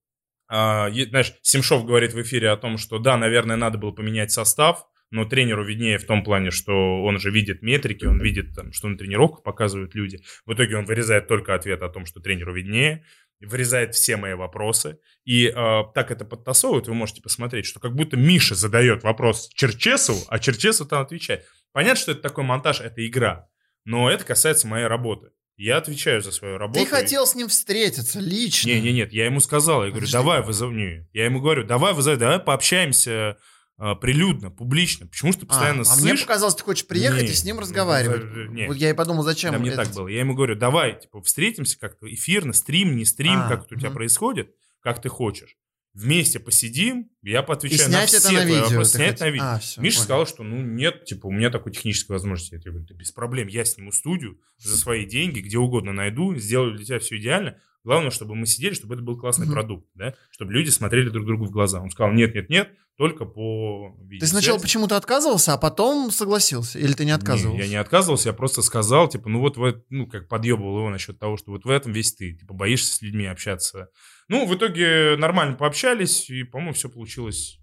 [0.49, 4.87] А, знаешь, Семшов говорит в эфире о том, что да, наверное, надо было поменять состав,
[5.11, 6.73] но тренеру виднее в том плане, что
[7.05, 10.23] он же видит метрики, он видит, там, что на тренировках показывают люди.
[10.47, 13.05] В итоге он вырезает только ответ о том, что тренеру виднее,
[13.47, 14.99] вырезает все мои вопросы.
[15.25, 20.21] И э, так это подтасовывает, вы можете посмотреть, что как будто Миша задает вопрос Черчесову,
[20.29, 21.45] а Черчесов там отвечает.
[21.73, 23.49] Понятно, что это такой монтаж, это игра,
[23.85, 25.29] но это касается моей работы.
[25.57, 26.81] Я отвечаю за свою работу.
[26.81, 28.69] Ты и- хотел с ним встретиться лично.
[28.69, 30.13] не, не, нет, я ему сказал, я говорю, Подожди.
[30.13, 31.09] давай вызови.
[31.13, 33.37] Я ему говорю, давай вызови, давай пообщаемся
[33.85, 35.09] а, прилюдно, публично.
[35.09, 37.63] Почему ты А, постоянно а мне показалось, ты хочешь приехать Не, и с ним ну,
[37.63, 38.23] разговаривать.
[38.33, 38.69] за- не.
[38.69, 40.07] Вот я и подумал, зачем мне так было.
[40.07, 43.79] Я ему говорю, давай, типа, встретимся как-то эфирно, стрим, не стрим, А, как это у
[43.79, 45.57] тебя происходит, как ты хочешь.
[45.95, 48.65] Вместе посидим, я И поотвечаю на снять все это на твои видео.
[48.69, 48.93] вопросы.
[48.93, 49.27] Снять хотел?
[49.27, 49.45] на видео.
[49.47, 50.05] А, всё, Миша понял.
[50.05, 52.55] сказал, что ну нет, типа, у меня такой технической возможности.
[52.55, 52.65] нет.
[52.65, 56.77] Я говорю, да без проблем, я сниму студию за свои деньги, где угодно найду, сделаю
[56.77, 57.59] для тебя все идеально.
[57.85, 59.55] Главное, чтобы мы сидели, чтобы это был классный Мгм.
[59.55, 61.81] продукт, да, чтобы люди смотрели друг другу в глаза.
[61.81, 64.31] Он сказал, нет, нет, нет, только по Ты видеосвязи.
[64.31, 66.79] сначала почему-то отказывался, а потом согласился?
[66.79, 67.57] Или ты не отказывался?
[67.61, 70.79] Не, я не отказывался, я просто сказал, типа, ну вот, в эт- ну, как подъебывал
[70.79, 73.89] его насчет того, что вот в этом весь ты, типа, боишься с людьми общаться.
[74.29, 77.59] Ну, в итоге нормально пообщались, и, по-моему, все получилось.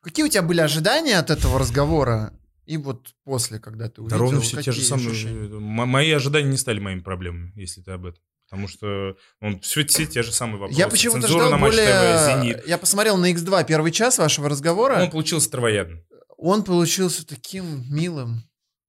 [0.00, 2.32] Какие у тебя были ожидания от этого разговора?
[2.66, 5.10] И вот после, когда ты увидел, Да ровно все те же самые.
[5.10, 5.46] ощущения?
[5.56, 8.20] М- Мои ожидания не стали моими проблемами, если ты об этом.
[8.52, 10.78] Потому что он все, все те же самые вопросы.
[10.78, 11.86] Я почему-то Цензура ждал более...
[11.86, 12.66] ТВ, Зенит.
[12.68, 15.02] Я посмотрел на X2 первый час вашего разговора.
[15.02, 16.04] Он получился травоядным.
[16.36, 18.42] Он получился таким милым,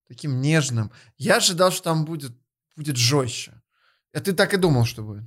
[0.10, 0.91] таким нежным.
[1.15, 2.34] Я ожидал, что там будет,
[2.76, 3.54] будет жестче.
[4.13, 5.23] А ты так и думал, что будет?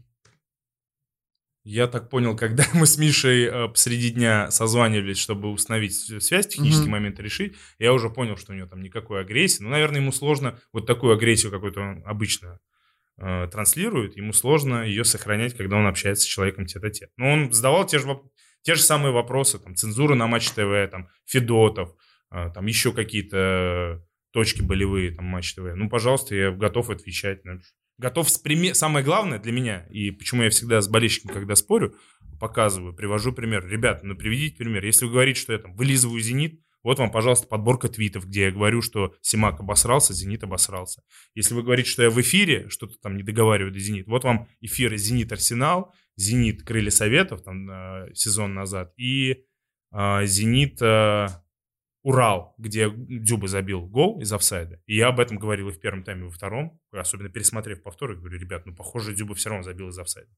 [1.64, 6.83] Я так понял, когда мы с Мишей э, посреди дня созванивались, чтобы установить связь, технический
[6.83, 6.90] Мгм.
[6.90, 9.62] момент решить, я уже понял, что у него там никакой агрессии.
[9.62, 12.61] Ну, наверное, ему сложно вот такую агрессию, какую-то он обычно
[13.18, 17.11] э, транслирует, ему сложно ее сохранять, когда он общается с человеком тет-а-тет.
[17.16, 18.07] Но он задавал те же,
[18.62, 21.94] те же самые вопросы, там, цензура на Матч ТВ, там, Федотов,
[22.31, 24.02] э, там, еще какие-то
[24.33, 25.74] точки болевые, там, Матч ТВ.
[25.74, 27.40] Ну, пожалуйста, я готов отвечать.
[27.98, 28.74] готов с пример...
[28.74, 31.94] Самое главное для меня, и почему я всегда с болельщиками, когда спорю,
[32.38, 33.66] показываю, привожу пример.
[33.66, 34.85] Ребята, ну приведите пример.
[34.85, 38.53] Если вы говорите, что я там вылизываю «Зенит», вот вам, пожалуйста, подборка твитов, где я
[38.53, 41.03] говорю, что Симак обосрался, «Зенит» обосрался.
[41.35, 44.49] Если вы говорите, что я в эфире, что-то там не договариваю до «Зенит», вот вам
[44.61, 49.46] эфиры «Зенит-Арсенал», «Зенит» Крылья Советов там э, сезон назад и
[49.92, 51.27] э, «Зенит» э,
[52.05, 54.81] Урал, где Дюба забил гол из офсайда.
[54.87, 56.81] И я об этом говорил и в первом тайме, и во втором.
[56.92, 60.31] Особенно пересмотрев повтор, я говорю, ребят, ну, похоже, Дюба все равно забил из офсайда.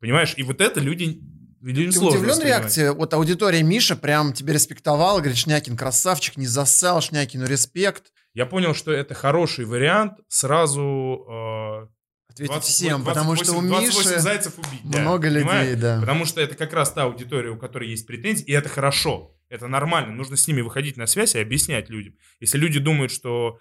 [0.00, 0.34] Понимаешь?
[0.36, 1.20] И вот это люди...
[1.60, 2.90] Людям Ты сложно удивлен реакцией?
[2.90, 8.12] Вот аудитория Миша прям тебе респектовала, говорит, Шнякин красавчик, не засал, Шнякину респект.
[8.34, 11.24] Я понял, что это хороший вариант сразу...
[11.30, 11.86] э,
[12.32, 14.80] Ответить 20 всем, 28 потому что у 28 Миши зайцев убить.
[14.84, 15.78] да, много людей, понимаешь?
[15.78, 16.00] да.
[16.00, 19.34] Потому что это как раз та аудитория, у которой есть претензии, и это хорошо.
[19.48, 20.12] Это нормально.
[20.12, 22.14] Нужно с ними выходить на связь и объяснять людям.
[22.40, 23.58] Если люди думают, что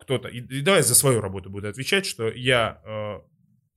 [0.00, 0.28] кто-то...
[0.28, 3.20] И, и давай за свою работу буду отвечать, что я э,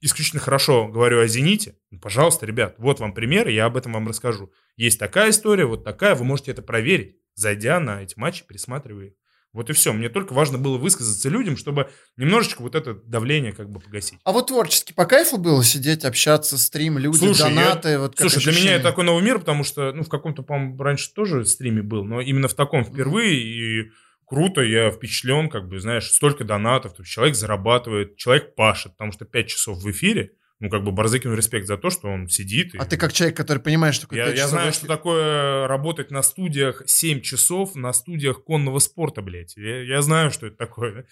[0.01, 4.07] исключительно хорошо говорю о «Зените», ну, пожалуйста, ребят, вот вам пример, я об этом вам
[4.07, 4.51] расскажу.
[4.75, 9.13] Есть такая история, вот такая, вы можете это проверить, зайдя на эти матчи, пересматривая их.
[9.53, 9.91] Вот и все.
[9.91, 14.17] Мне только важно было высказаться людям, чтобы немножечко вот это давление как бы погасить.
[14.23, 18.21] А вот творчески по кайфу было сидеть, общаться, стрим, люди, Слушай, я- донаты, вот как
[18.21, 18.75] Слушай, для меня ощущение?
[18.79, 22.21] это такой новый мир, потому что, ну, в каком-то, по-моему, раньше тоже стриме был, но
[22.21, 23.91] именно в таком впервые, и
[24.31, 29.11] круто, я впечатлен, как бы, знаешь, столько донатов, то есть человек зарабатывает, человек пашет, потому
[29.11, 32.73] что 5 часов в эфире, ну, как бы, Барзыкину респект за то, что он сидит.
[32.73, 36.11] и- А ты как человек, который понимает, что такое Я, я знаю, что такое работать
[36.11, 39.57] на студиях 7 часов, на студиях конного спорта, блядь.
[39.57, 41.05] Я, я знаю, что это такое.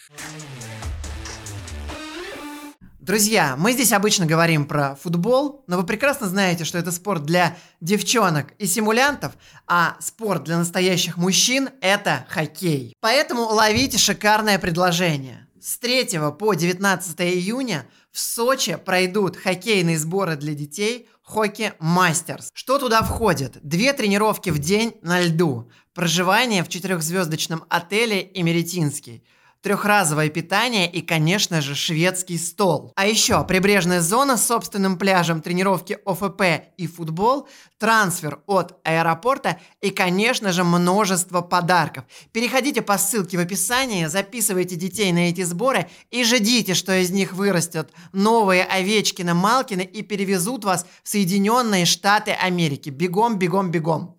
[3.10, 7.58] Друзья, мы здесь обычно говорим про футбол, но вы прекрасно знаете, что это спорт для
[7.82, 9.32] девчонок и симулянтов,
[9.66, 12.94] а спорт для настоящих мужчин– это хоккей.
[13.00, 15.48] Поэтому ловите шикарное предложение.
[15.60, 22.52] С 3 по 19 июня в Сочи пройдут хоккейные сборы для детей Хоки Мастерс.
[22.54, 23.58] Что туда входит?
[23.64, 29.24] Две тренировки в день на льду, проживание в четырехзвездочном отеле Эмеретинский–
[29.62, 32.92] трехразовое питание и, конечно же, шведский стол.
[32.96, 36.42] А еще прибрежная зона с собственным пляжем, тренировки ОФП
[36.78, 42.06] и футбол, трансфер от аэропорта и, конечно же, множество подарков.
[42.32, 47.34] Переходите по ссылке в описании, записывайте детей на эти сборы и ждите, что из них
[47.34, 52.90] вырастет новые Овечкины, Малкины и перевезут вас в Соединенные Штаты Америки.
[52.90, 54.18] Бегом, бегом, бегом.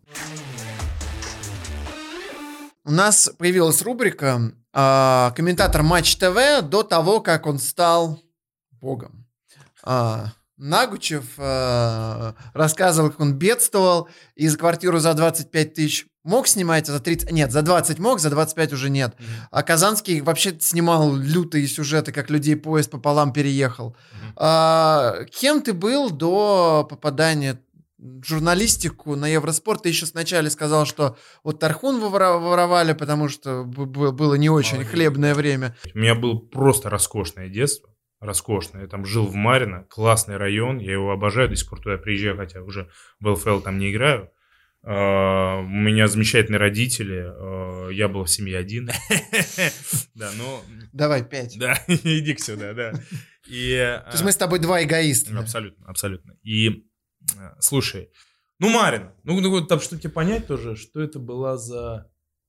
[2.84, 8.20] У нас появилась рубрика а, «Комментатор Матч ТВ» до того, как он стал
[8.80, 9.26] богом.
[9.82, 16.86] А, Нагучев э, рассказывал, как он бедствовал, и за квартиру за 25 тысяч мог снимать,
[16.90, 17.32] а за 30...
[17.32, 19.14] Нет, за 20 мог, за 25 уже нет.
[19.18, 19.28] Мгм.
[19.50, 23.96] А Казанский вообще снимал лютые сюжеты, как людей поезд пополам переехал.
[24.12, 24.32] Мгм.
[24.36, 27.58] А, кем ты был до попадания
[28.24, 29.82] журналистику на Евроспорт?
[29.82, 34.90] Ты еще сначала сказал, что вот Тархун воровали, потому что было не очень Молодец.
[34.92, 35.76] хлебное время.
[35.94, 37.88] У меня было просто роскошное детство.
[38.20, 38.82] Роскошное.
[38.82, 40.78] Я там жил в Марино, классный район.
[40.78, 44.30] Я его обожаю, до сих пор туда приезжаю, хотя уже в ЛФЛ там не играю.
[44.82, 47.24] А, У меня замечательные родители.
[47.26, 48.90] а, Я был в семье один.
[50.14, 50.62] Да, но...
[50.92, 51.56] Давай, пять.
[51.58, 52.92] Да, иди сюда, да.
[53.48, 55.38] И, То есть мы с тобой два эгоиста.
[55.38, 56.34] Абсолютно, абсолютно.
[56.42, 56.84] И
[57.58, 58.10] слушай,
[58.58, 62.06] ну Марин, ну, ну, там, чтобы тебе понять тоже, что это была за...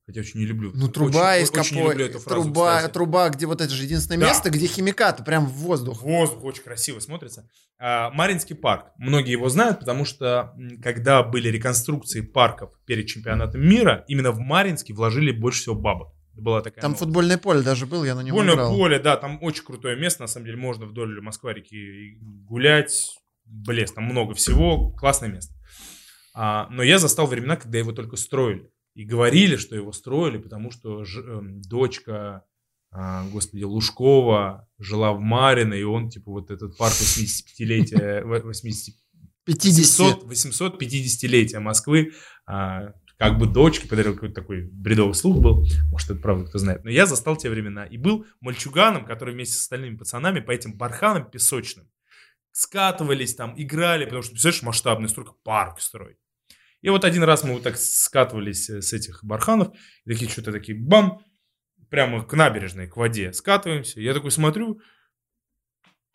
[0.07, 0.71] Хотя очень не люблю.
[0.73, 1.91] Ну, труба Очень- из очень не капо...
[1.91, 2.93] люблю эту фразу, Труба, кстати.
[2.93, 4.27] труба, где вот это же единственное Да.
[4.27, 6.01] место, где химикаты, прям в воздух.
[6.01, 7.47] Воздух очень красиво смотрится.
[7.79, 8.87] А, Маринский парк.
[8.97, 10.53] Многие его знают, потому что
[10.83, 16.13] когда были реконструкции парков перед чемпионатом мира, именно в Маринске вложили больше всего бабок.
[16.33, 17.03] Была такая Там новость.
[17.05, 18.75] футбольное поле даже было, я на нем Футбольное играл.
[18.75, 22.17] поле, да, там очень крутое место, на самом деле, можно вдоль Москва-реки
[22.49, 23.15] гулять,
[23.51, 25.53] блеск, там много всего, классное место.
[26.33, 28.71] А, но я застал времена, когда его только строили.
[28.95, 32.43] И говорили, что его строили, потому что ж- эм, дочка,
[32.91, 38.95] а, господи, Лужкова жила в Марино, и он, типа, вот этот парк 85-летия, во- 80
[39.45, 40.23] 50.
[40.23, 42.11] 800, 850-летия Москвы,
[42.45, 46.83] а, как бы дочке подарил какой-то такой бредовый слух был, может, это правда, кто знает.
[46.83, 50.75] Но я застал те времена и был мальчуганом, который вместе с остальными пацанами по этим
[50.77, 51.87] барханам песочным
[52.51, 56.17] скатывались там, играли, потому что, представляешь, масштабный стройка, парк строить.
[56.81, 60.51] И вот один раз мы вот так скатывались э, с этих барханов, и такие что-то
[60.51, 61.23] такие, бам,
[61.89, 64.01] прямо к набережной, к воде скатываемся.
[64.01, 64.81] Я такой смотрю,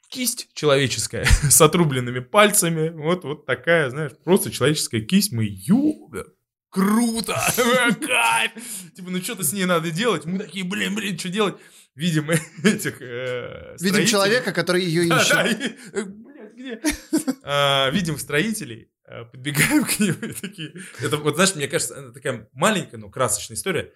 [0.09, 2.88] кисть человеческая с отрубленными пальцами.
[2.88, 5.33] Вот, вот такая, знаешь, просто человеческая кисть.
[5.33, 6.25] Мы, ёбе,
[6.70, 7.35] круто,
[8.01, 8.53] кайф.
[8.94, 10.25] Типа, ну что-то с ней надо делать.
[10.25, 11.57] Мы такие, блин, блин, что делать?
[11.94, 12.29] Видим
[12.64, 16.26] этих э, Видим человека, который ее ищет.
[16.57, 16.81] Где?
[17.42, 20.75] А, Видим строителей, а, подбегаем к ним и такие...
[21.01, 23.92] Это вот, знаешь, мне кажется, это такая маленькая, но красочная история,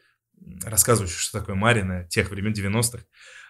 [0.64, 3.04] рассказывающая, что такое Марина тех времен 90-х.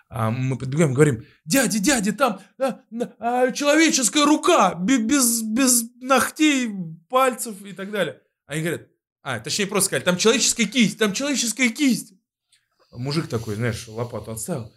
[0.09, 2.81] А мы подбегаем и говорим, дядя, дядя, там а,
[3.19, 6.69] а, человеческая рука, бе- без, без ногтей,
[7.09, 8.21] пальцев и так далее.
[8.47, 8.89] Они говорят,
[9.23, 12.15] а, точнее просто сказали, там человеческая кисть, там человеческая кисть.
[12.91, 14.73] Мужик такой, знаешь, лопату отставил.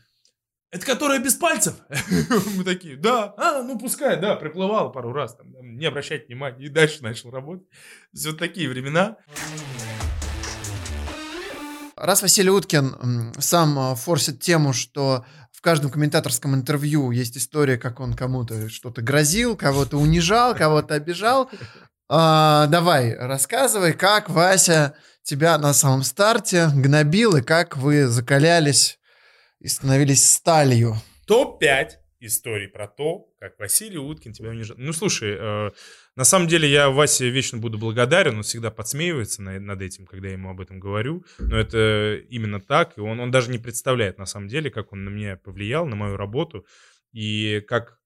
[0.73, 1.75] Это которая без пальцев?
[2.57, 6.67] Мы такие, да, а, ну пускай, да, приплывал пару раз, там, не обращать внимания, и
[6.67, 7.69] дальше начал работать.
[8.11, 9.17] То вот такие времена.
[11.95, 17.99] Раз Василий Уткин сам а, форсит тему, что в каждом комментаторском интервью есть история, как
[17.99, 21.51] он кому-то что-то грозил, кого-то унижал, кого-то обижал.
[22.09, 28.97] А, давай, рассказывай, как Вася тебя на самом старте гнобил и как вы закалялись
[29.63, 30.95] и становились сталью.
[31.25, 31.87] Топ-5
[32.19, 34.75] историй про то, как Василий Уткин тебя унижал.
[34.77, 35.71] Ну, слушай, э,
[36.15, 40.27] на самом деле я Васе вечно буду благодарен, он всегда подсмеивается на- над этим, когда
[40.27, 44.17] я ему об этом говорю, но это именно так, и он, он даже не представляет
[44.17, 46.65] на самом деле, как он на меня повлиял, на мою работу,
[47.13, 47.99] и как,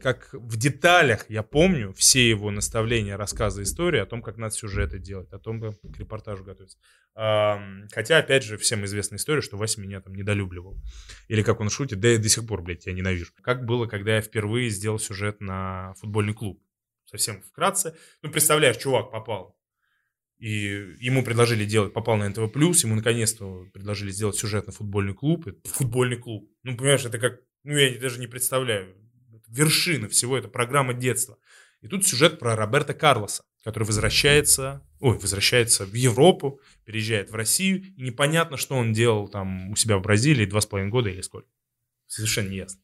[0.00, 4.98] как в деталях я помню все его наставления, рассказы, истории о том, как надо сюжеты
[4.98, 6.78] делать, о том, как к репортажу готовиться.
[7.14, 10.80] Хотя, опять же, всем известна история, что Вася меня там недолюбливал.
[11.28, 13.32] Или как он шутит, да я до сих пор, блядь, тебя ненавижу.
[13.42, 16.62] Как было, когда я впервые сделал сюжет на футбольный клуб.
[17.04, 17.96] Совсем вкратце.
[18.22, 19.56] Ну, представляешь, чувак попал.
[20.38, 22.40] И ему предложили делать, попал на НТВ+,
[22.82, 25.46] ему наконец-то предложили сделать сюжет на футбольный клуб.
[25.64, 26.50] Футбольный клуб.
[26.62, 28.96] Ну, понимаешь, это как, ну, я даже не представляю.
[29.50, 31.38] Вершина всего, это программа детства.
[31.82, 37.82] И тут сюжет про Роберта Карлоса, который возвращается, ой, возвращается в Европу, переезжает в Россию,
[37.96, 41.20] и непонятно, что он делал там у себя в Бразилии два с половиной года или
[41.22, 41.48] сколько.
[42.06, 42.80] Совершенно не ясно.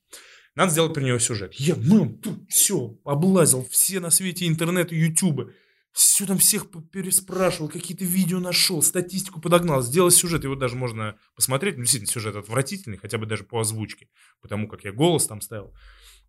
[0.54, 1.52] Надо сделать про него сюжет.
[1.54, 5.54] Я, мам, тут все, облазил все на свете интернета, ютубы.
[5.92, 10.44] Все там всех переспрашивал, какие-то видео нашел, статистику подогнал, сделал сюжет.
[10.44, 11.76] Его даже можно посмотреть.
[11.76, 14.08] Ну, действительно, сюжет отвратительный, хотя бы даже по озвучке.
[14.40, 15.74] Потому как я голос там ставил.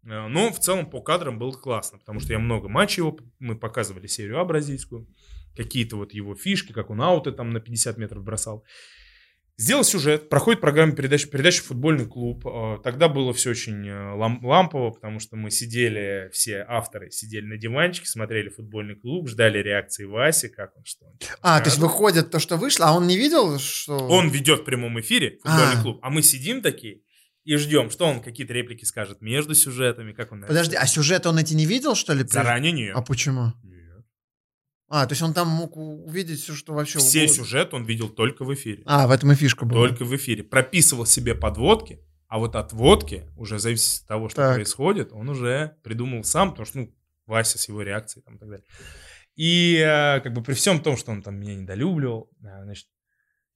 [0.07, 3.55] Э, Но в целом по кадрам было классно, потому что я много матчей его, мы
[3.57, 5.07] показывали серию А бразильскую,
[5.55, 8.63] какие-то вот его фишки, как он ауты там на 50 метров бросал.
[9.59, 12.45] Сделал сюжет, проходит программа передачи, передача «Футбольный клуб».
[12.45, 17.43] Э, Тогда было все очень э, лам- лампово, потому что мы сидели, все авторы сидели
[17.47, 21.13] на диванчике, смотрели «Футбольный клуб», ждали реакции Васи, как он, что он.
[21.41, 23.97] А, то есть выходит то, что вышло, а он не видел, что...
[23.97, 25.81] Он ведет в прямом эфире «Футбольный А.
[25.81, 27.01] клуб», а мы сидим такие,
[27.47, 30.41] И ждем, что он какие-то реплики скажет между сюжетами, как он...
[30.41, 32.25] Подожди, а сюжет он эти не видел, что ли?
[32.27, 32.93] Заранее нет.
[32.93, 33.53] А почему?
[33.63, 34.05] Нет.
[34.89, 37.35] А, то есть он там мог увидеть все, что вообще Все угодно.
[37.35, 38.83] сюжеты он видел только в эфире.
[38.85, 39.87] А, в этом и фишка была.
[39.87, 40.43] Только в эфире.
[40.43, 44.55] Прописывал себе подводки, а вот от водки, уже зависит от того, что Так.
[44.55, 46.93] происходит, он уже придумал сам, потому что, ну,
[47.27, 48.65] Вася с его реакцией там, и так далее.
[49.37, 52.87] И э, как бы при всем том, что он там меня недолюбливал, э, значит,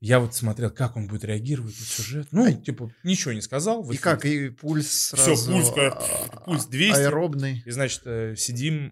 [0.01, 2.27] я вот смотрел, как он будет реагировать на сюжет.
[2.31, 3.89] Ну, типа, ничего не сказал.
[3.89, 5.51] И как, и пульс сразу...
[5.51, 6.99] пульс, как- а, пульс 200.
[6.99, 7.63] Аэробный.
[7.65, 8.91] И, значит, э, сидим,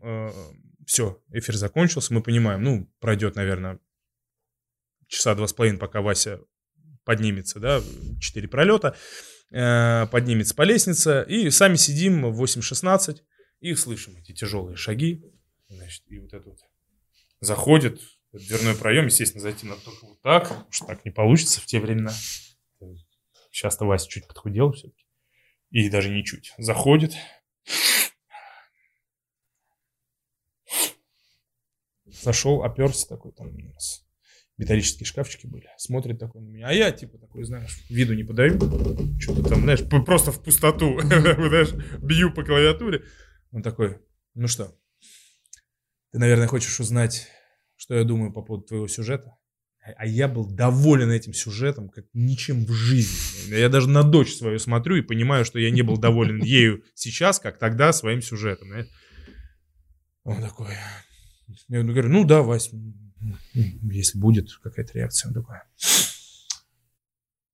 [0.85, 3.79] все, эфир закончился, мы понимаем, ну, пройдет, наверное,
[5.07, 6.39] часа два с половиной, пока Вася
[7.03, 7.81] поднимется, да,
[8.19, 8.95] 4 пролета,
[9.51, 13.17] э, поднимется по лестнице, и сами сидим в 8.16
[13.59, 15.23] и слышим эти тяжелые шаги,
[15.69, 16.59] значит, и вот это вот
[17.39, 17.99] заходит
[18.31, 21.79] дверной проем, естественно, зайти надо только вот так, потому что так не получится в те
[21.79, 22.13] времена.
[23.51, 25.05] Сейчас-то Вася чуть подхудел все-таки,
[25.71, 26.53] и даже не чуть.
[26.57, 27.13] Заходит,
[32.05, 34.05] Зашел, оперся такой, там у нас
[34.59, 35.69] металлические шкафчики были.
[35.77, 36.67] Смотрит такой на меня.
[36.67, 38.59] А я, типа, такой, знаешь, виду не подаю.
[39.19, 40.99] Что-то там, знаешь, просто в пустоту.
[41.01, 43.05] Знаешь, бью по клавиатуре.
[43.51, 43.99] Он такой,
[44.35, 44.77] ну что,
[46.11, 47.27] ты, наверное, хочешь узнать,
[47.79, 49.37] что я думаю по поводу твоего сюжета?
[49.81, 53.55] А- я был доволен этим сюжетом, как ничем в жизни.
[53.55, 57.39] Я даже на дочь свою смотрю и понимаю, что я не был доволен ею сейчас,
[57.39, 58.69] как тогда своим сюжетом.
[60.23, 60.73] Он такой,
[61.69, 62.69] я говорю, ну да, Вась,
[63.53, 65.29] если будет какая-то реакция.
[65.29, 65.57] Он такой,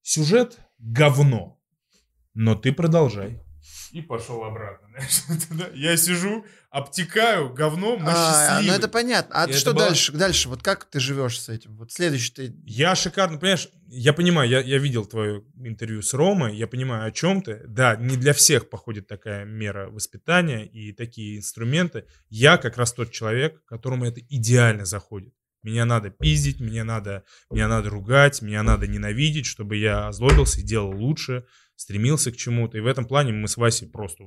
[0.01, 1.61] сюжет говно,
[2.33, 3.43] но ты продолжай.
[3.95, 4.89] И пошел обратно.
[5.73, 9.43] Я сижу, обтекаю говном, но А, ну это понятно.
[9.43, 10.11] А И что была- дальше?
[10.11, 11.77] Дальше, вот как ты живешь с этим?
[11.77, 12.55] Вот следующий ты...
[12.65, 17.11] Я шикарно, понимаешь, я понимаю, я, я видел твое интервью с Ромой, я понимаю, о
[17.11, 17.61] чем ты.
[17.69, 22.03] Да, не для всех походит такая мера воспитания и такие инструменты.
[22.27, 25.33] Я как раз тот человек, которому это идеально заходит.
[25.65, 30.63] Меня надо пиздить, меня надо, меня надо ругать, меня надо ненавидеть, чтобы я озлобился и
[30.63, 32.77] делал лучше, стремился к чему-то.
[32.77, 34.25] И в этом плане мы с Васей просто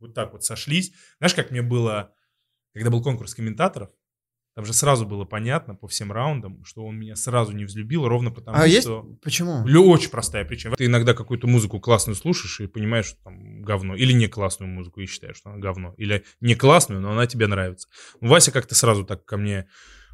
[0.00, 0.92] вот, так вот сошлись.
[1.18, 2.12] Знаешь, как мне было,
[2.72, 3.90] когда был конкурс комментаторов,
[4.54, 8.30] там же сразу было понятно по всем раундам, что он меня сразу не взлюбил, ровно
[8.30, 8.84] потому А есть?
[8.86, 9.02] что...
[9.22, 9.66] Почему?
[9.66, 10.74] Лю- Очень простая причина.
[10.74, 13.94] Ты иногда какую-то музыку классную слушаешь и понимаешь, что там говно.
[13.94, 15.92] Или не классную музыку и считаешь, что она говно.
[15.98, 17.88] Или не классную, но она тебе нравится.
[18.22, 19.68] Вася как-то сразу так ко мне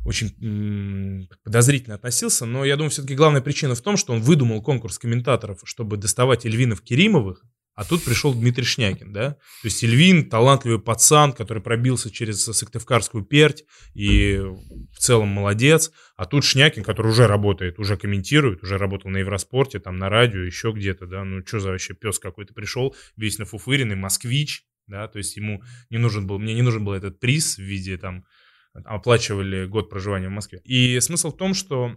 [0.05, 4.99] очень подозрительно относился, но я думаю, все-таки главная причина в том, что он выдумал конкурс
[4.99, 9.31] комментаторов, чтобы доставать Эльвинов Керимовых, а тут пришел Дмитрий Шнякин, да?
[9.31, 14.39] То есть Эльвин, талантливый пацан, который пробился через Сыктывкарскую перть и
[14.93, 15.91] в целом молодец.
[16.17, 20.41] А тут Шнякин, который уже работает, уже комментирует, уже работал на Евроспорте, там на радио,
[20.41, 21.25] еще где-то, да?
[21.25, 25.09] Ну, что за вообще пес какой-то пришел, весь нафуфыренный, москвич, да?
[25.09, 28.27] То есть ему не нужен был, мне не нужен был этот приз в виде там
[28.75, 30.61] оплачивали год проживания в Москве.
[30.65, 31.97] И смысл в том, что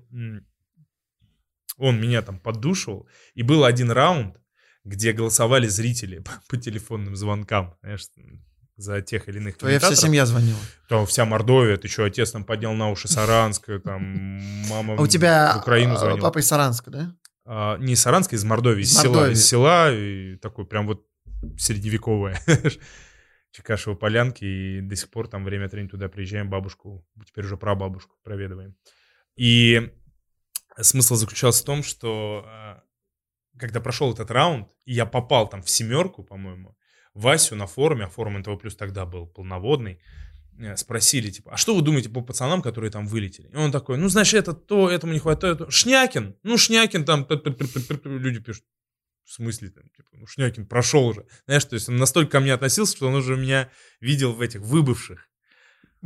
[1.78, 4.38] он меня там поддушивал, и был один раунд,
[4.84, 8.08] где голосовали зрители по, по телефонным звонкам, знаешь,
[8.78, 10.60] за тех или иных Твоя вся семья звонила.
[10.90, 14.02] Там вся Мордовия, ты что, отец там поднял на уши Саранск, там
[14.70, 16.22] мама А у тебя в Украину а, звонила.
[16.22, 17.16] папа из Саранска, да?
[17.46, 19.14] А, не из Саранска, из Мордовии, из, Из села.
[19.14, 19.34] Мордовии.
[19.34, 21.06] Из села, и такой прям вот
[21.58, 22.40] средневековое.
[23.56, 27.56] Чекашево полянки, и до сих пор там время от времени туда приезжаем, бабушку, теперь уже
[27.56, 28.76] прабабушку проведываем.
[29.38, 29.94] И
[30.82, 32.84] смысл заключался в том, что а,
[33.58, 36.76] когда прошел этот раунд, и я попал там в семерку, по-моему,
[37.14, 40.02] Васю на форуме, а форум НТВ Плюс тогда был полноводный,
[40.60, 43.48] э, спросили, типа, а что вы думаете по пацанам, которые там вылетели?
[43.48, 45.60] И он такой, ну, знаешь, это то, этому не хватает.
[45.60, 45.72] то».
[45.72, 47.26] Шнякин, ну, Шнякин там,
[48.04, 48.66] люди пишут,
[49.26, 51.26] в смысле, там, типа, ну, Шнякин прошел уже.
[51.46, 54.62] Знаешь, то есть он настолько ко мне относился, что он уже меня видел в этих
[54.62, 55.28] выбывших.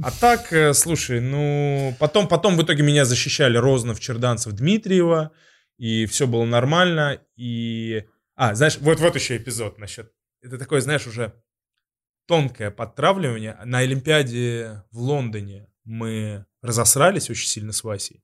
[0.01, 5.31] А так, э, слушай, ну, потом, потом в итоге меня защищали Рознов, Черданцев, Дмитриева,
[5.77, 8.05] и все было нормально, и...
[8.35, 10.13] А, знаешь, вот, вот еще эпизод насчет...
[10.41, 11.33] Это такое, знаешь, уже
[12.27, 13.59] тонкое подтравливание.
[13.65, 18.23] На Олимпиаде в Лондоне мы разосрались очень сильно с Васей,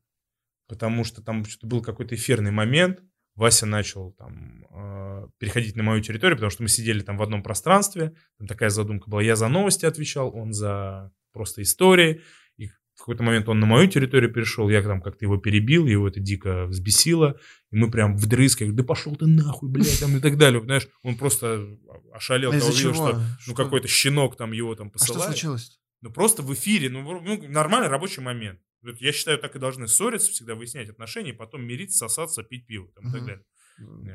[0.68, 3.02] потому что там что-то был какой-то эфирный момент,
[3.36, 7.44] Вася начал там э, переходить на мою территорию, потому что мы сидели там в одном
[7.44, 12.22] пространстве, там такая задумка была, я за новости отвечал, он за просто истории,
[12.58, 16.08] и в какой-то момент он на мою территорию перешел, я там как-то его перебил, его
[16.08, 17.38] это дико взбесило,
[17.72, 20.62] и мы прям вдрызг, я говорю, да пошел ты нахуй, блядь, там и так далее,
[20.64, 21.78] знаешь, он просто
[22.14, 23.22] ошалел, А увидел, что Что?
[23.48, 25.32] ну какой-то щенок там его там А что посылает.
[25.32, 25.78] случилось?
[26.02, 28.60] Ну, просто в эфире, ну, ну, нормальный рабочий момент.
[29.00, 33.10] Я считаю, так и должны ссориться, всегда выяснять отношения, потом мириться, сосаться, пить пиво там,
[33.10, 33.46] и так далее.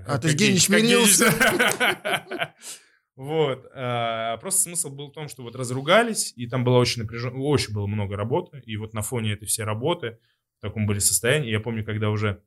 [0.07, 2.55] А, то Как есть Генич мирился.
[3.17, 3.67] Вот.
[3.75, 7.75] а, Просто смысл был в том, что вот разругались, и там было очень напряженно, очень
[7.75, 10.19] было много работы, и вот на фоне этой всей работы
[10.59, 11.51] в таком были состоянии.
[11.51, 12.43] Я помню, когда уже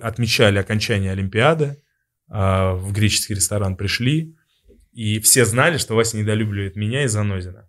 [0.00, 1.82] отмечали окончание Олимпиады,
[2.28, 4.36] а, в греческий ресторан пришли,
[4.92, 7.68] и все знали, что Вася недолюбливает меня и Занозина.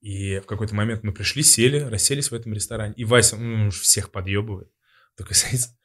[0.00, 2.94] И в какой-то момент мы пришли, сели, расселись в этом ресторане.
[2.96, 4.70] И Вася ну, уж всех подъебывает.
[5.16, 5.74] Такой садится.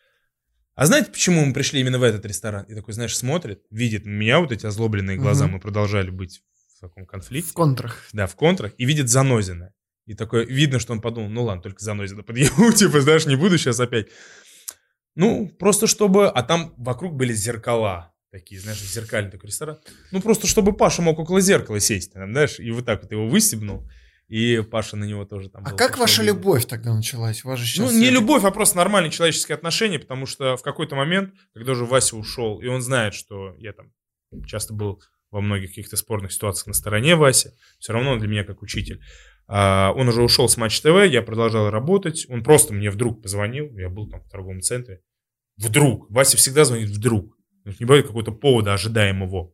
[0.75, 2.65] А знаете, почему мы пришли именно в этот ресторан?
[2.65, 5.53] И такой, знаешь, смотрит, видит меня, вот эти озлобленные глаза, Мгм.
[5.53, 6.41] мы продолжали быть
[6.77, 7.51] в таком конфликте.
[7.51, 8.09] В контрах.
[8.11, 8.73] Да, в контрах.
[8.79, 9.71] И видит Занозина.
[10.07, 13.59] И такой, видно, что он подумал, ну ладно, только Занозина подъебу, типа, знаешь, не буду
[13.59, 14.07] сейчас опять.
[15.13, 16.27] Ну, просто чтобы...
[16.27, 18.11] А там вокруг были зеркала.
[18.31, 19.77] Такие, знаешь, зеркальный такой ресторан.
[20.11, 23.27] Ну, просто чтобы Паша мог около зеркала сесть, там, знаешь, и вот так вот его
[23.27, 23.87] выстебнул.
[24.33, 26.35] И Паша на него тоже там А как ваша обижен.
[26.37, 27.43] любовь тогда началась?
[27.43, 30.63] Вас же Ну, сейчас не это- любовь, а просто нормальные человеческие отношения, потому что в
[30.63, 33.91] какой-то момент, когда уже Вася ушел, и он знает, что я там
[34.47, 38.43] часто был во многих каких-то спорных ситуациях на стороне Васи, все равно он для меня
[38.43, 39.01] как учитель.
[39.45, 43.67] А, он уже ушел с Матч ТВ, я продолжал работать, он просто мне вдруг позвонил,
[43.77, 45.01] я был там в торговом центре,
[45.57, 49.51] вдруг, Вася всегда звонит вдруг, не бывает какого-то повода ожидаемого.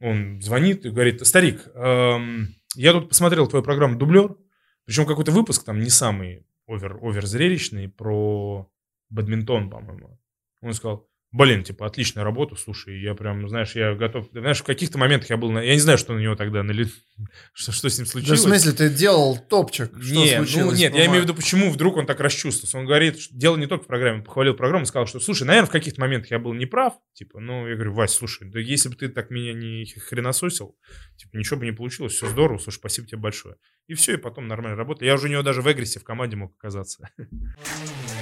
[0.00, 4.36] Он звонит и говорит, старик, эм, я тут посмотрел твою программу «Дублер»,
[4.84, 8.70] причем какой-то выпуск там не самый овер, овер зрелищный про
[9.10, 10.18] бадминтон, по-моему.
[10.60, 14.98] Он сказал, блин, типа, отличная работа, слушай, я прям, знаешь, я готов, знаешь, в каких-то
[14.98, 15.60] моментах я был, на...
[15.60, 16.86] я не знаю, что на него тогда, нали...
[17.52, 18.42] что, что с ним Да, в случилось.
[18.42, 19.90] смысле, ты делал топчик?
[20.00, 20.78] Что Не, ну случилось?
[20.78, 22.78] нет, Ну, я имею в виду, почему вдруг он так расчувствовался.
[22.78, 25.68] Он говорит, что дело не только в программе, он похвалил программу, сказал, что, слушай, наверное,
[25.68, 28.96] в каких-то моментах я был неправ, типа, ну, я говорю, Вась, слушай, да если бы
[28.96, 30.76] ты так меня не хренососил,
[31.16, 33.56] типа, ничего бы не получилось, все здорово, слушай, спасибо тебе большое.
[33.86, 35.06] И все, и потом нормально работал.
[35.06, 37.08] Я уже у него даже в Эгрисе в команде мог оказаться.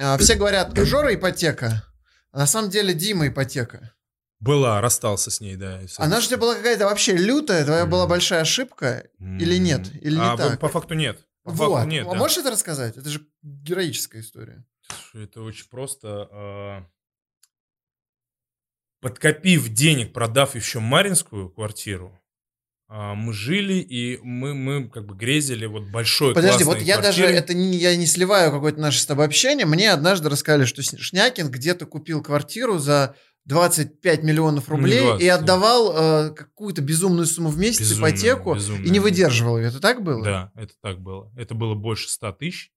[0.00, 1.84] А, Все говорят, Жора ипотека.
[2.32, 3.92] А на самом деле Дима ипотека.
[4.38, 5.80] Была, расстался с ней, да.
[5.98, 9.06] Она же у тебя была какая-то вообще лютая, твоя была большая ошибка.
[9.18, 9.94] Или нет?
[10.00, 10.58] Или не а, так?
[10.58, 11.26] По факту нет.
[11.42, 11.74] По Вот.
[11.74, 12.16] факту нет, а да.
[12.16, 12.96] можешь это рассказать?
[12.96, 14.64] Это же героическая история.
[15.12, 16.28] Это очень просто.
[16.32, 16.86] а,
[19.00, 22.18] Подкопив денег, продав еще Маринскую квартиру,
[23.14, 27.38] мы жили и мы, мы как бы грезили вот большой Подожди, вот я даже квартирой.
[27.38, 29.64] это не, я не сливаю какое-то наше с тобой общение.
[29.64, 33.14] Мне однажды рассказали, что Шнякин где-то купил квартиру за
[33.44, 35.34] 25 миллионов Ну, рублей 20, и да.
[35.36, 38.90] отдавал э, какую-то безумную сумму в месяц Безумная, ипотеку и безумная.
[38.90, 39.68] не выдерживал ее.
[39.68, 40.24] Это так было?
[40.24, 41.32] Да, это так было.
[41.36, 42.72] Это было больше 100 тысяч,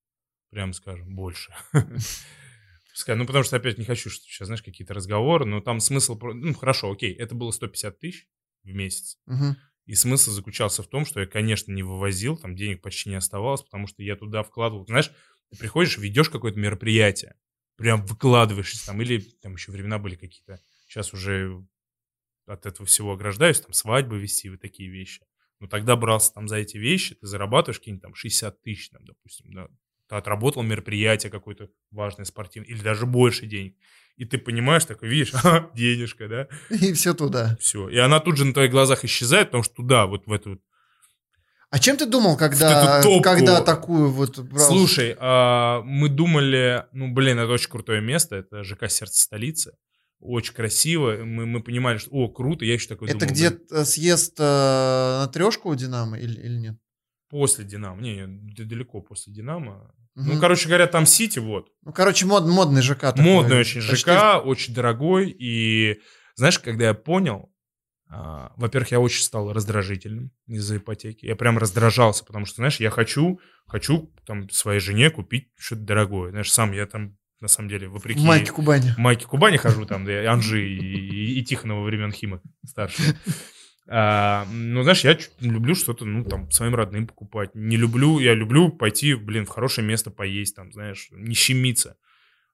[0.52, 1.54] прям скажем, больше.
[3.08, 6.16] Ну, потому что, опять, не хочу, что сейчас, знаешь, какие-то разговоры, но там смысл...
[6.22, 8.28] Ну, хорошо, окей, это было 150 тысяч
[8.64, 9.18] в месяц.
[9.26, 9.58] Мгм.
[9.86, 13.64] И смысл заключался в том, что я, конечно, не вывозил, там денег почти не оставалось,
[13.64, 14.86] потому что я туда вкладывал.
[14.86, 15.12] Знаешь,
[15.50, 17.36] ты приходишь, ведешь какое-то мероприятие,
[17.76, 20.62] прям выкладываешься там, или там еще времена были какие-то.
[20.88, 21.66] Сейчас уже
[22.46, 25.26] от этого всего ограждаюсь, там свадьбы вести, вот такие вещи.
[25.60, 29.52] Но тогда брался там за эти вещи, ты зарабатываешь какие-нибудь там 60 тысяч, там, допустим,
[29.54, 29.68] да.
[30.14, 33.76] Ты отработал мероприятие какое-то важное, спортивное, или даже больше денег.
[34.16, 37.58] И ты понимаешь, такой, видишь, ага, денежка, да, И все туда.
[37.60, 37.90] все.
[37.90, 40.52] И она тут же на твоих глазах исчезает, потому что туда, вот в эту...
[40.52, 40.62] вот-
[41.72, 44.68] А чем ты думал, когда, когда такую вот брал?
[44.68, 49.74] Слушай, а, мы думали, ну, блин, это очень крутое место, это ЖК «Сердце столицы».
[50.20, 51.18] Очень красиво.
[51.26, 54.44] Мы, мы понимали, что, о, круто, я еще такой это думал, где блин, съезд э,
[54.44, 56.76] на трешку у Динамо или, или нет?
[57.30, 58.00] после «Динамо».
[58.00, 59.92] Не, далеко после «Динамо».
[60.16, 60.36] Мгм.
[60.36, 61.70] Ну, короче говоря, там «Сити», вот.
[61.84, 63.00] Ну, короче, мод, модный ЖК.
[63.02, 63.24] такой.
[63.24, 65.30] Модный очень Почти- ЖК, очень дорогой.
[65.32, 66.00] И
[66.36, 67.52] знаешь, когда я понял,
[68.10, 71.26] а, во-первых, я очень стал раздражительным из-за ипотеки.
[71.26, 76.30] Я прям раздражался, потому что, знаешь, я хочу, хочу там своей жене купить что-то дорогое.
[76.30, 78.20] Знаешь, сам я там, на самом деле, вопреки...
[78.20, 78.92] В майке Кубани.
[78.92, 83.16] в майке Кубани хожу, там, да, Анжи и, и, и Тихонова времен Хима старшего.
[83.88, 87.54] А, ну, знаешь, я люблю что-то, ну, там, своим родным покупать.
[87.54, 91.98] Не люблю, я люблю пойти, блин, в хорошее место поесть, там, знаешь, не щемиться.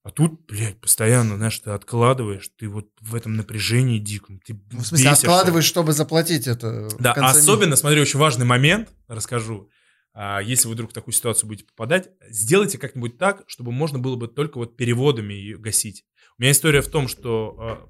[0.01, 4.79] А тут, блядь, постоянно, знаешь, ты откладываешь, ты вот в этом напряжении диком, ты Ну,
[4.79, 5.27] в смысле, бесишься.
[5.27, 6.89] откладываешь, чтобы заплатить это.
[6.99, 9.69] Да, особенно, смотри, очень важный момент, расскажу.
[10.13, 14.15] А, Если вы вдруг в такую ситуацию будете попадать, сделайте как-нибудь так, чтобы можно было
[14.15, 16.05] бы только вот переводами ее гасить.
[16.37, 17.89] У меня история в том, что а,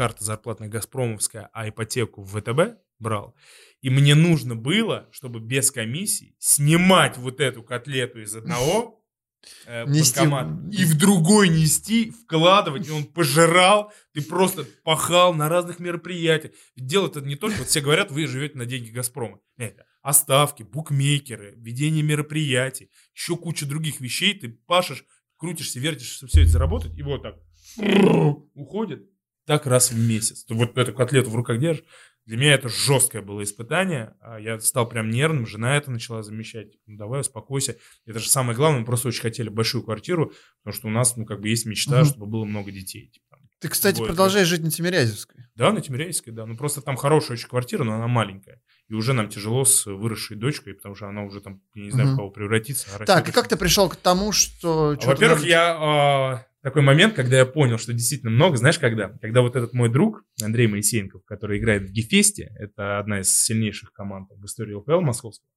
[0.00, 3.36] карта зарплатная Газпромовская, а ипотеку в ВТБ брал.
[3.82, 9.04] И мне нужно было, чтобы без комиссии снимать вот эту котлету из одного
[9.66, 9.84] э,
[10.72, 16.54] Нести- и в другой нести, вкладывать, и он пожирал, ты просто пахал на разных мероприятиях.
[16.76, 19.40] Дело это не только, вот все говорят, вы живете на деньги Газпрома.
[20.00, 25.04] Оставки, букмекеры, ведение мероприятий, еще куча других вещей, ты пашешь
[25.36, 27.36] крутишься, вертишься, чтобы все это заработать, и вот так
[28.54, 29.10] уходит.
[29.50, 30.44] Так раз в месяц.
[30.44, 31.82] Ты вот эту котлету в руках держишь.
[32.24, 34.14] Для меня это жесткое было испытание.
[34.20, 36.76] А Я стал прям нервным, жена это начала замечать.
[36.86, 37.76] Ну, давай, успокойся.
[38.06, 40.32] Это же самое главное, мы просто очень хотели большую квартиру,
[40.62, 42.04] потому что у нас, ну, как бы есть мечта, Мгм.
[42.04, 43.08] чтобы было много детей.
[43.12, 43.40] Типа, там.
[43.58, 45.46] Ты, кстати, Двое, продолжаешь жить на Тимирязевской.
[45.56, 46.46] Да, на Тимиряйской, да.
[46.46, 48.62] Ну, просто там хорошая очень квартира, но она маленькая.
[48.88, 52.06] И уже нам тяжело с выросшей дочкой, потому что она уже там, я не знаю,
[52.10, 52.14] Мгм.
[52.14, 52.86] в кого превратится.
[52.94, 54.96] а Так, и как ты пришел к тому, что...
[55.02, 59.08] а, Во-первых, я а, такой момент, когда я понял, что действительно много, знаешь, когда?
[59.20, 63.92] Когда вот этот мой друг, Андрей Моисеенков, который играет в Гефесте, это одна из сильнейших
[63.92, 65.48] команд в истории ЛПЛ московского.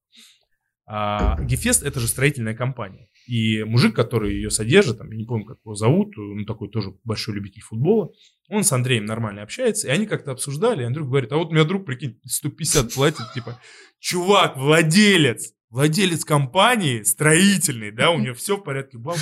[0.86, 3.08] А, Гефест это же строительная компания.
[3.26, 6.94] И мужик, который ее содержит, там, я не помню, как его зовут, он такой тоже
[7.04, 8.10] большой любитель футбола,
[8.50, 11.52] он с Андреем нормально общается, и они как-то обсуждали, и Андрюх говорит, а вот у
[11.52, 13.58] меня друг, прикинь, 150 платит, типа,
[13.98, 19.16] чувак, владелец, владелец компании строительный, да, у него все в порядке, баб,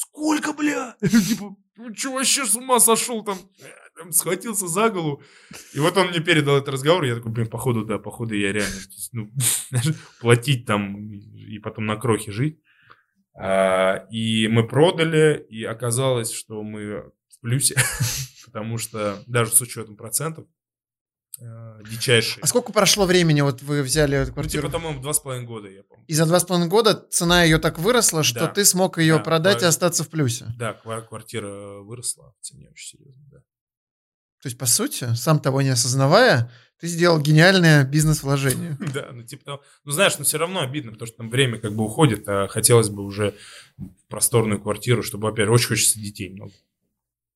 [0.00, 0.96] сколько, бля?
[1.00, 3.38] Типа, ну что вообще с ума сошел там?
[4.10, 5.22] Схватился за голову.
[5.74, 8.80] И вот он мне передал этот разговор, я такой, блин, походу, да, походу я реально,
[9.12, 9.30] ну,
[10.20, 12.60] платить там и потом на крохе жить.
[13.34, 17.76] А, и мы продали, и оказалось, что мы в плюсе,
[18.46, 20.46] потому что даже с учетом процентов,
[21.90, 22.42] дичайшие.
[22.42, 24.68] А сколько прошло времени, вот вы взяли эту Ну, квартиру?
[24.68, 26.04] типа, по-моему, два с половиной года, я помню.
[26.06, 28.46] И за два с половиной года цена ее так выросла, что Да.
[28.48, 29.68] ты смог ее Да, продать и правильно.
[29.68, 30.46] остаться в плюсе.
[30.58, 33.38] Да, ква- квартира выросла в цене очень серьезно, да.
[34.42, 38.78] То есть, по сути, сам того не осознавая, ты сделал гениальное бизнес-вложение.
[38.94, 39.60] Да, ну типа.
[39.84, 42.88] Ну знаешь, но все равно обидно, потому что там время как бы уходит, а хотелось
[42.88, 43.34] бы уже
[44.08, 46.52] просторную квартиру, чтобы, опять очень хочется детей много.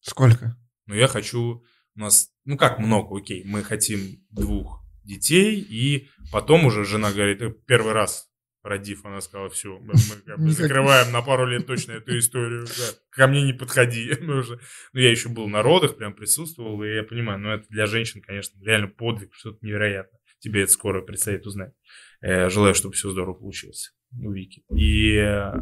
[0.00, 0.56] Сколько?
[0.86, 1.62] Но я хочу,
[1.96, 7.42] у нас, ну как много, окей, мы хотим двух детей, и потом уже жена говорит,
[7.42, 8.28] «Э, первый раз
[8.64, 9.92] родив, она сказала, все, мы,
[10.24, 14.16] как бы закрываем на пару лет точно эту историю, да, ко мне не подходи.
[14.20, 14.58] Мы уже,
[14.92, 18.22] ну я еще был на родах, прям присутствовал, и я понимаю, ну это для женщин,
[18.22, 20.18] конечно, реально подвиг, что-то невероятно.
[20.38, 21.74] Тебе это скоро предстоит узнать.
[22.22, 24.64] Э, Желаю, чтобы все здорово получилось у Вики.
[24.74, 25.52] И э,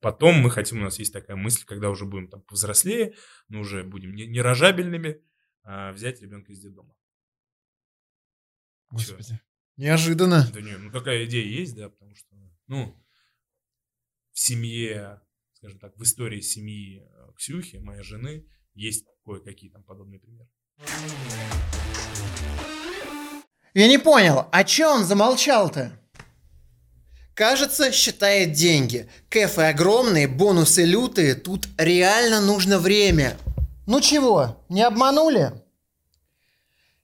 [0.00, 3.14] потом мы хотим, у нас есть такая мысль, когда уже будем там повзрослее,
[3.48, 5.22] но уже будем не, не рожабельными,
[5.62, 6.94] а взять ребенка из детдома.
[8.90, 9.40] Господи.
[9.76, 10.50] Неожиданно.
[10.52, 12.28] Да не, ну такая идея есть, да, потому что,
[12.66, 13.02] ну,
[14.32, 15.22] в семье,
[15.52, 20.48] скажем так, в истории семьи э, Ксюхи, моей жены, есть кое-какие там подобные примеры.
[23.72, 25.99] Я не понял, а чё он замолчал-то?
[27.40, 29.08] Кажется, считает деньги.
[29.30, 33.34] Кэфы огромные, бонусы лютые, тут реально нужно время.
[33.86, 35.52] Ну чего, не обманули?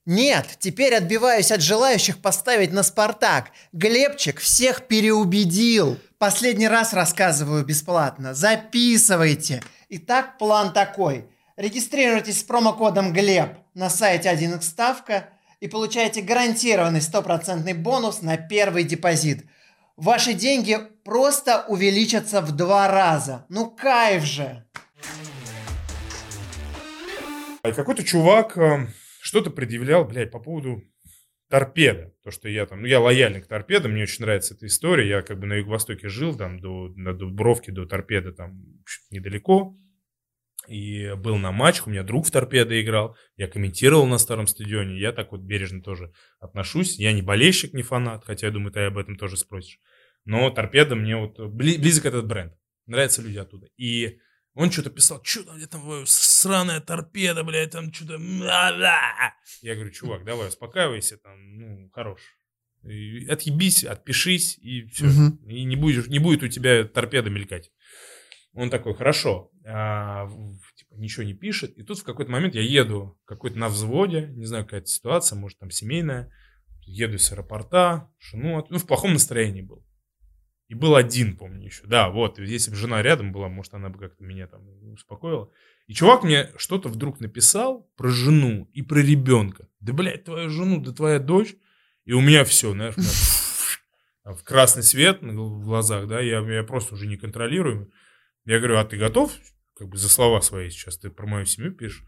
[0.05, 3.47] Нет, теперь отбиваюсь от желающих поставить на «Спартак».
[3.73, 5.99] Глебчик всех переубедил.
[6.19, 8.35] Последний раз рассказываю бесплатно.
[8.35, 9.63] Записывайте.
[9.89, 11.25] Итак, план такой.
[11.57, 15.31] Регистрируйтесь с промокодом ГЛЕБ на сайте 1x ставка
[15.61, 19.47] и получаете гарантированный стопроцентный бонус на первый депозит.
[19.97, 23.47] Ваши деньги просто увеличатся в два раза.
[23.49, 24.65] Ну кайф же!
[27.63, 28.89] А какой-то чувак э,
[29.21, 30.83] что-то предъявлял, блядь, по поводу
[31.49, 32.13] торпеда.
[32.23, 35.09] То, что я там, ну, я лояльный к торпедам, мне очень нравится эта история.
[35.09, 38.63] Я как бы на Юго-Востоке жил, там, до, на Дубровке, до торпеда, там,
[39.11, 39.79] недалеко.
[40.69, 44.99] И был на матчах, у меня друг в торпедо играл, я комментировал на старом стадионе,
[44.99, 46.99] я так вот бережно тоже отношусь.
[46.99, 49.79] Я не болельщик, не фанат, хотя я думаю, ты об этом тоже спросишь.
[50.25, 52.53] Но торпеда мне вот бли- близок этот бренд.
[52.87, 53.69] Нравятся люди оттуда.
[53.77, 54.19] И
[54.55, 58.19] он что-то писал, что там, где там сраная торпеда, блядь, там что-то...
[59.63, 62.21] Я говорю, чувак, давай, успокаивайся, там, ну, хорош.
[62.83, 65.07] И отъебись, отпишись, и все.
[65.07, 65.49] Мгм.
[65.49, 67.71] И не, будешь, не будет у тебя торпеда мелькать.
[68.55, 70.29] Он такой, хорошо, а,
[70.77, 71.77] типа, ничего не пишет.
[71.77, 75.59] И тут в какой-то момент я еду какой-то на взводе, не знаю, какая-то ситуация, может,
[75.59, 76.33] там семейная.
[76.83, 79.85] Еду с аэропорта, жену, ну, в плохом настроении был.
[80.69, 81.85] И был один, помню, еще.
[81.85, 84.63] Да, вот, если бы жена рядом была, может, она бы как-то меня там
[84.93, 85.51] успокоила.
[85.89, 89.69] И чувак мне что-то вдруг написал про жену и про ребенка.
[89.81, 91.57] Да, блядь, твою жену, да твоя дочь.
[92.05, 92.95] И у меня все, знаешь,
[94.25, 97.93] в красный свет в глазах, да, я, я просто уже не контролирую.
[98.45, 99.33] Я говорю, а ты готов,
[99.77, 102.05] как бы за слова свои сейчас, ты про мою семью пишешь?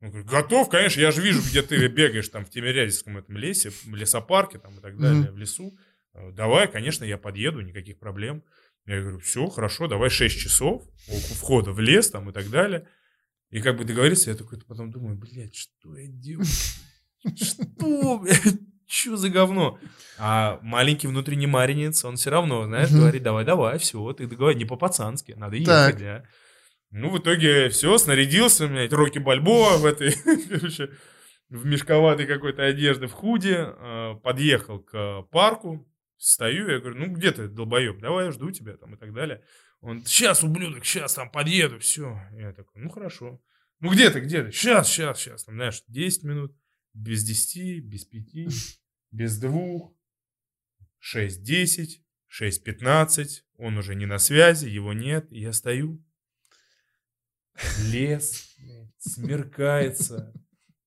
[0.00, 3.70] Он говорит, готов, конечно, я же вижу, где ты бегаешь там в Тимирязевском этом лесе,
[3.70, 5.32] в лесопарке там и так далее, Мгм.
[5.34, 5.76] в лесу.
[6.14, 8.44] Э, Давай, конечно, я подъеду, никаких проблем.
[8.86, 12.86] Я говорю, все, хорошо, давай 6 часов у входа в лес там и так далее.
[13.50, 16.46] И как бы договориться, я такой потом думаю, блядь, что я делаю?
[17.36, 18.58] Что, блядь?
[18.86, 19.78] что за говно?
[20.18, 24.64] А маленький внутренний маринец, он все равно, знаешь, говорит, давай, давай, все, ты договори, не
[24.64, 26.24] по-пацански, надо ехать, да.
[26.90, 30.14] Ну, в итоге все, снарядился, у меня эти Рокки Бальбоа в этой,
[30.48, 30.90] короче,
[31.50, 35.86] в мешковатой какой-то одежде, в худе, э, подъехал к парку,
[36.16, 39.42] стою, я говорю, ну, где ты, долбоеб, давай, я жду тебя, там, и так далее.
[39.80, 42.20] Он, сейчас, ублюдок, сейчас, там, подъеду, все.
[42.32, 43.40] Я такой, ну, хорошо.
[43.80, 44.50] Ну, где ты, где ты?
[44.50, 45.44] Сейчас, сейчас, сейчас.
[45.44, 46.56] Там, знаешь, 10 минут,
[46.94, 48.80] без 10, без 5,
[49.12, 49.92] без 2,
[51.14, 52.02] 6-10,
[52.42, 53.26] 6-15.
[53.56, 55.30] Он уже не на связи, его нет.
[55.30, 56.04] И я стою.
[57.90, 58.56] Лес,
[58.98, 60.32] смеркается.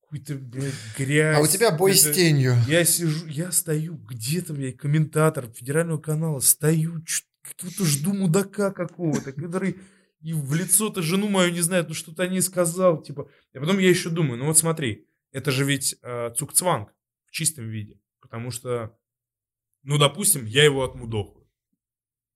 [0.02, 1.38] Какой-то, блядь, грязь.
[1.38, 2.56] А у тебя бой с тенью.
[2.68, 7.02] я сижу, я стою, где-то, блядь, комментатор федерального канала, стою,
[7.42, 9.78] какого-то жду мудака какого-то, который
[10.22, 13.30] и в лицо-то жену мою не знает, ну что-то о ней сказал, типа.
[13.54, 16.94] А потом я еще думаю, ну вот смотри, это же ведь э, цукцванг
[17.26, 18.96] в чистом виде, потому что,
[19.84, 21.48] ну, допустим, я его отмудохаю.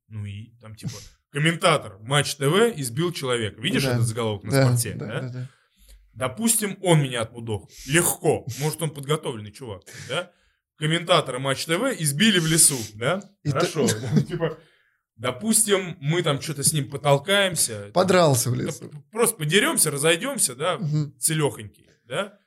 [0.07, 0.93] Ну и там, типа,
[1.35, 3.61] комментатор Матч ТВ избил человека.
[3.61, 3.91] Видишь Да.
[3.95, 4.93] этот заголовок на Да, спорте?
[4.93, 5.19] да, да?
[5.21, 5.49] да, да.
[6.13, 7.69] Допустим, он меня отмудохал.
[7.87, 8.45] Легко.
[8.59, 10.31] Может, он подготовленный чувак, да?
[10.77, 13.21] Комментаторы Матч ТВ избили в лесу, да?
[13.43, 13.85] И Хорошо.
[14.29, 14.57] Типа,
[15.17, 17.91] допустим, мы там что-то с ним потолкаемся.
[17.93, 18.89] Подрался в лесу.
[19.11, 21.19] Просто подеремся, разойдемся, да, Мгм.
[21.19, 22.37] целехонький, да?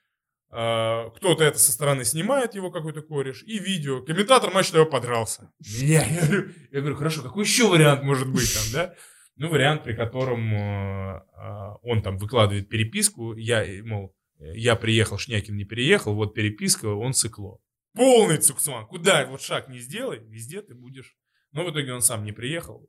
[0.51, 4.03] А, кто-то это со стороны снимает, его какой-то кореш, и видео.
[4.03, 5.53] Комментатор матча ТВ подрался.
[5.59, 8.95] Я, я говорю, я говорю, хорошо, какой еще вариант может быть там, да?
[9.37, 15.19] Ну, вариант, при котором э, а, он там выкладывает переписку, я, э, мол, я приехал,
[15.19, 17.61] Шнякин не переехал, вот переписка, он сыкло.
[17.95, 18.87] Полный цуксман.
[18.87, 21.17] Куда вот шаг не сделай, везде ты будешь.
[21.53, 22.89] Но в итоге он сам не приехал.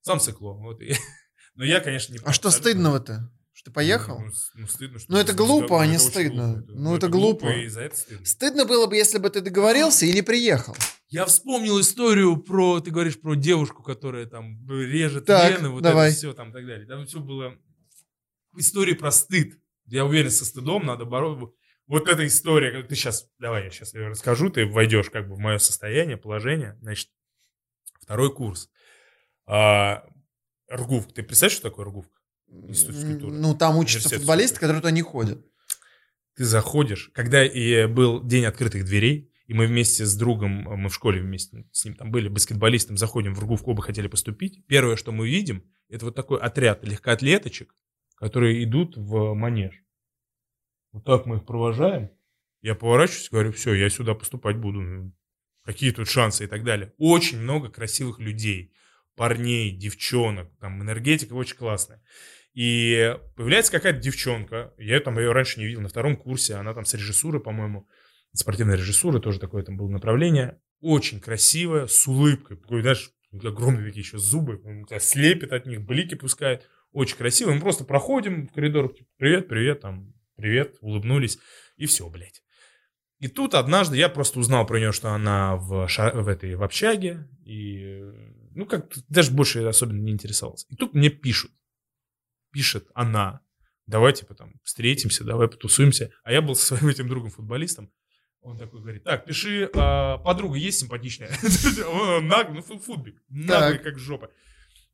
[0.00, 0.52] Сам сыкло.
[0.54, 0.80] Вот.
[1.54, 3.30] Но я, конечно, не А что стыдного-то?
[3.62, 4.18] Что ты поехал?
[4.18, 6.54] ну, ну, стыдно, что Ну, это глупо, а не стыдно.
[6.54, 6.72] глупо.
[6.72, 7.46] Ну, это глупо.
[7.48, 8.26] И за это стыдно.
[8.26, 10.74] Стыдно было бы, если бы ты договорился и не приехал.
[11.08, 16.08] Я вспомнил историю про, ты говоришь про девушку, которая там режет Так, вены, вот давай.
[16.08, 16.88] это все там и так далее.
[16.88, 17.56] Там все было
[18.56, 19.56] история про стыд.
[19.86, 21.54] Я уверен, со стыдом надо бороться.
[21.86, 25.38] Вот эта история, ты сейчас, давай я сейчас ее расскажу, ты войдешь как бы в
[25.38, 26.76] мое состояние, положение.
[26.80, 27.10] Значит,
[28.00, 28.70] второй курс.
[29.46, 30.04] А,
[30.68, 31.12] Ргувка.
[31.14, 32.18] Ты представляешь, что такое Ргувка?
[32.52, 33.32] Институт физкультуры.
[33.32, 35.44] Ну, там учатся футболисты, которые туда не ходят.
[36.34, 40.94] ты заходишь, когда и был день открытых дверей, и мы вместе с другом, мы в
[40.94, 44.66] школе вместе с ним там были, баскетболистом, заходим в Ргувку, оба хотели поступить.
[44.66, 47.74] Первое, что мы видим, это вот такой отряд легкоатлеточек,
[48.14, 49.74] которые идут в манеж.
[50.92, 52.10] Вот так мы их провожаем.
[52.62, 55.12] Я поворачиваюсь, говорю, все, я сюда поступать буду.
[55.64, 56.92] Какие тут шансы и так далее.
[56.96, 58.72] Очень много красивых людей,
[59.16, 62.02] парней, девчонок, там энергетика очень классная.
[62.54, 66.84] И появляется какая-то девчонка, я там ее раньше не видел, на втором курсе, она там
[66.84, 67.88] с режиссуры, по-моему,
[68.34, 70.60] спортивной режиссуры, тоже такое там было направление.
[70.80, 75.82] Очень красивая, с улыбкой, такой, знаешь, огромные такие еще зубы, он тебя слепит от них,
[75.82, 76.68] блики пускает.
[76.92, 77.52] Очень красиво.
[77.52, 81.38] Мы просто проходим в коридор, типа, привет, привет, там, привет, улыбнулись,
[81.76, 82.42] и все, блядь.
[83.18, 86.62] И тут однажды я просто узнал про нее, что она в, ша- в этой в
[86.62, 88.02] общаге, и,
[88.54, 90.66] ну, как даже больше особенно не интересовался.
[90.68, 91.52] И тут мне пишут,
[92.52, 93.40] пишет она,
[93.86, 96.10] давай, типа, там, встретимся, давай потусуемся.
[96.24, 97.92] А я был со своим этим другом-футболистом,
[98.40, 101.30] он такой говорит, так, пиши, а, подруга есть симпатичная?
[102.22, 104.30] Наглый, ну, фу- футбик, наглый, как жопа.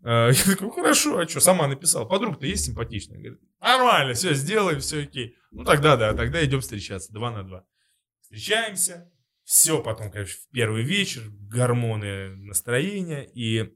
[0.03, 2.07] А, Я такой, «Ну, хорошо, а что, сама написал.
[2.07, 3.19] Подруга-то есть симпатичная?
[3.19, 5.35] Говорит, нормально, все, сделаем, все окей.
[5.51, 7.65] Ну, тогда да, тогда идем встречаться, два на два.
[8.21, 9.11] Встречаемся,
[9.45, 13.73] все потом, конечно, в первый вечер, гормоны настроения, и,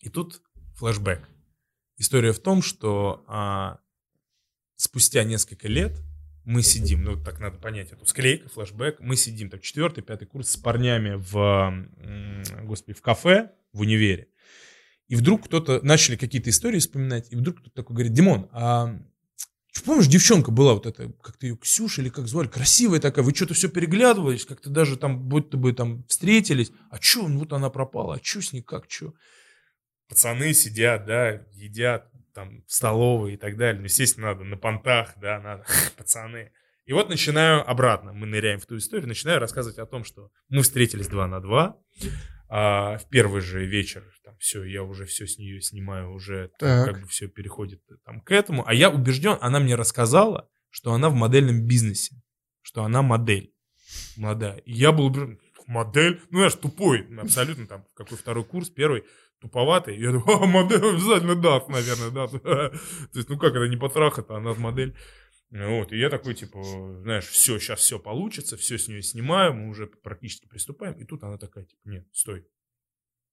[0.00, 0.42] и тут
[0.74, 1.28] флешбэк.
[2.02, 3.78] История в том, что а,
[4.74, 5.92] спустя несколько лет
[6.44, 10.50] мы сидим, ну так надо понять эту склейку, флешбэк, мы сидим там четвертый, пятый курс
[10.50, 11.86] с парнями в,
[12.64, 14.26] господи, в кафе в универе,
[15.06, 18.98] и вдруг кто-то, начали какие-то истории вспоминать, и вдруг кто-то такой говорит, Димон, а
[19.84, 23.54] помнишь, девчонка была вот эта, как-то ее Ксюша или как звали, красивая такая, вы что-то
[23.54, 28.16] все переглядывались, как-то даже там, будто бы там встретились, а чё, ну вот она пропала,
[28.16, 29.14] а чё с ней, как, чё?
[30.12, 35.14] Пацаны сидят, да, едят там в столовой и так далее, ну, естественно, надо на понтах,
[35.16, 35.64] да, надо,
[35.96, 36.52] пацаны.
[36.84, 40.60] И вот начинаю обратно, мы ныряем в ту историю, начинаю рассказывать о том, что мы
[40.60, 41.78] встретились два на два,
[42.50, 46.84] а в первый же вечер, там, все, я уже все с нее снимаю, уже там,
[46.84, 48.68] как бы все переходит там к этому.
[48.68, 52.16] А я убежден, она мне рассказала, что она в модельном бизнесе,
[52.60, 53.54] что она модель
[54.18, 54.58] молодая.
[54.58, 59.04] И я был убежден, модель, ну, я же тупой, абсолютно там, какой второй курс, первый,
[59.42, 59.98] туповатый.
[59.98, 62.26] Я думаю, а, модель обязательно даст, наверное, да.
[62.38, 62.78] То
[63.14, 64.96] есть, ну как это, не потрахать, а она модель.
[65.50, 66.62] Вот, и я такой, типа,
[67.02, 70.94] знаешь, все, сейчас все получится, все с нее снимаю, мы уже практически приступаем.
[70.94, 72.46] И тут она такая, типа, нет, стой.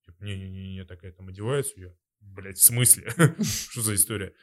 [0.05, 3.09] Типа, не-не-не, такая там одевается, я, блядь, в смысле?
[3.41, 4.33] Что за история?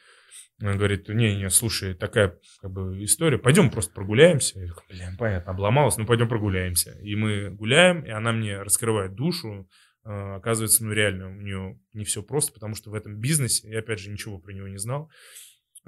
[0.59, 4.59] Она говорит, не-не, слушай, такая как бы история, пойдем просто прогуляемся.
[4.59, 6.97] Я такой, блин, понятно, обломалась, ну пойдем прогуляемся.
[7.01, 9.69] И мы гуляем, и она мне раскрывает душу,
[10.07, 13.99] оказывается, ну реально, у нее не все просто, потому что в этом бизнесе, я опять
[13.99, 15.11] же ничего про него не знал,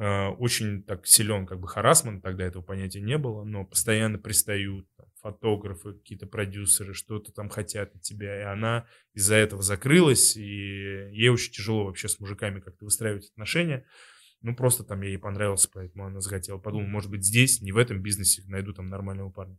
[0.01, 4.87] а, очень так силен как бы харасмент, тогда этого понятия не было, но постоянно пристают
[4.95, 10.41] там, фотографы, какие-то продюсеры, что-то там хотят от тебя, и она из-за этого закрылась, и
[10.41, 13.85] ей очень тяжело вообще с мужиками как-то выстраивать отношения.
[14.41, 16.59] Ну, просто там ей понравился, поэтому она захотела.
[16.59, 19.57] Подумала, может быть, здесь, не в этом бизнесе, найду там нормального парня.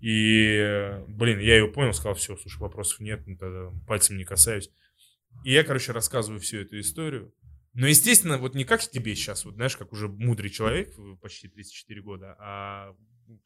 [0.00, 4.70] И, блин, я ее понял, сказал, все, слушай, вопросов нет, ну, тогда пальцем не касаюсь.
[5.44, 7.34] И я, короче, рассказываю всю эту историю.
[7.72, 12.02] Но, естественно, вот не как тебе сейчас, вот знаешь, как уже мудрый человек, почти 34
[12.02, 12.94] года, а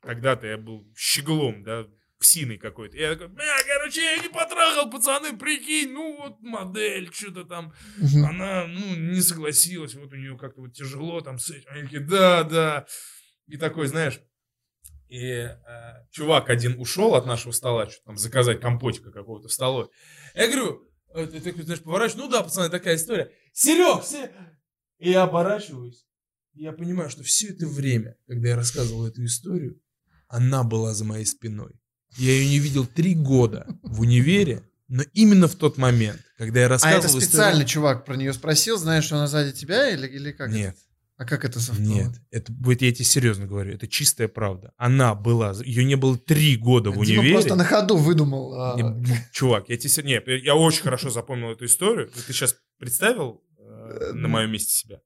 [0.01, 1.87] когда-то я был щеглом, да,
[2.19, 2.97] псиной какой-то.
[2.97, 7.73] Я такой, бля, короче, я не потрахал, пацаны, прикинь, ну вот модель, что-то там,
[8.13, 11.71] она, ну, не согласилась, вот у нее как-то вот тяжело там с этим.
[11.71, 12.87] Они такие, да, да.
[13.47, 14.21] И такой, знаешь,
[15.09, 15.57] и э,
[16.11, 19.89] чувак один ушел от нашего стола, что там заказать компотика какого-то в столовой.
[20.35, 23.33] Я говорю, э, ты такой, знаешь, поворачиваешь, ну да, пацаны, такая история.
[23.53, 24.33] Серег, Серег!
[24.99, 26.05] И я оборачиваюсь,
[26.55, 29.81] и я понимаю, что все это время, когда я рассказывал эту историю,
[30.29, 31.73] она была за моей спиной.
[32.17, 36.69] Я ее не видел три года в универе, но именно в тот момент, когда я
[36.69, 37.03] рассказывал...
[37.03, 37.69] А это специально историю...
[37.69, 40.51] чувак про нее спросил, знаешь, что она сзади тебя или, или как?
[40.51, 40.77] Нет.
[41.19, 41.85] А как это совпало?
[41.85, 44.73] Нет, это будет, я тебе серьезно говорю, это чистая правда.
[44.77, 47.33] Она была, ее не было три года в Дима универе.
[47.33, 48.55] просто на ходу выдумал.
[48.55, 48.77] А...
[49.33, 52.09] Чувак, я тебе нет, я очень хорошо запомнил эту историю.
[52.09, 55.01] Ты сейчас представил э, на моем месте себя?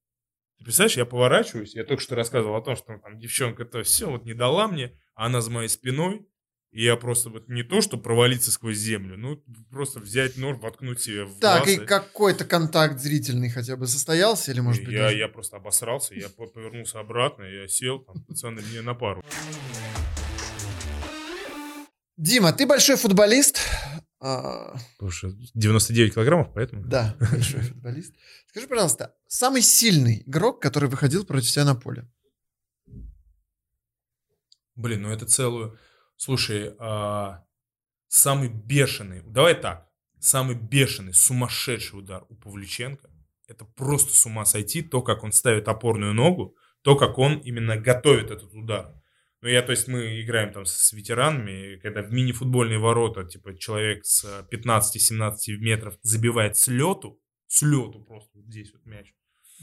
[0.58, 4.10] Ты представляешь, я поворачиваюсь, я только что рассказывал о том, что там девчонка то все
[4.10, 6.26] вот не дала мне, а она за моей спиной,
[6.72, 9.36] и я просто вот не то, что провалиться сквозь землю, ну,
[9.70, 14.52] просто взять нож, воткнуть себе в Так, глаз, и какой-то контакт зрительный хотя бы состоялся
[14.52, 15.18] или, может быть, я, даже...
[15.18, 19.22] я просто обосрался, я повернулся обратно, я сел, там, пацаны, мне на пару.
[22.16, 23.58] Дима, ты большой футболист.
[24.18, 24.74] А,
[25.10, 26.86] что 99 килограммов, поэтому...
[26.86, 28.14] Да, большой футболист.
[28.46, 32.08] Скажи, пожалуйста, самый сильный игрок, который выходил против тебя на поле?
[34.74, 35.78] Блин, ну это целую
[36.16, 37.44] Слушай, а,
[38.08, 39.88] самый бешеный, давай так,
[40.20, 43.10] самый бешеный, сумасшедший удар у Павлюченко,
[43.48, 47.76] это просто с ума сойти, то, как он ставит опорную ногу, то, как он именно
[47.76, 48.94] готовит этот удар.
[49.40, 54.04] Ну, я, то есть, мы играем там с ветеранами, когда в мини-футбольные ворота, типа, человек
[54.04, 59.12] с 15-17 метров забивает с лету, с лету просто вот здесь вот мяч.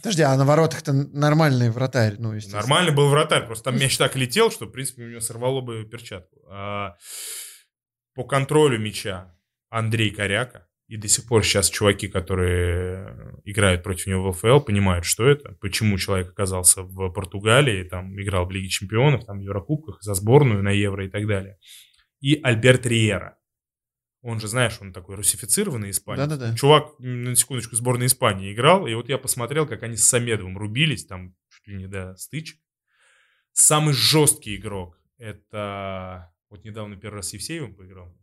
[0.02, 2.34] Подожди, а на воротах-то нормальный вратарь, ну.
[2.52, 5.84] Нормальный был вратарь, просто там мяч так летел, что, в принципе, у него сорвало бы
[5.86, 6.40] перчатку.
[6.50, 6.96] А
[8.16, 9.36] по контролю мяча
[9.70, 15.06] Андрей Коряка, и до сих пор сейчас чуваки, которые играют против него в ЛФЛ, понимают,
[15.06, 20.02] что это, почему человек оказался в Португалии, там играл в Лиге Чемпионов, там в Еврокубках,
[20.02, 21.60] за сборную на Евро и так далее.
[22.22, 23.38] И Альберт Риера.
[24.22, 26.28] Он же, знаешь, он такой русифицированный испанец.
[26.28, 26.56] Да-да-да.
[26.56, 31.06] Чувак, на секундочку, сборной Испании играл, и вот я посмотрел, как они с Самедовым рубились,
[31.06, 32.60] там чуть ли не до стычек.
[33.54, 36.34] Самый жесткий игрок, это...
[36.50, 38.18] Вот недавно первый раз с Евсеевым поиграл.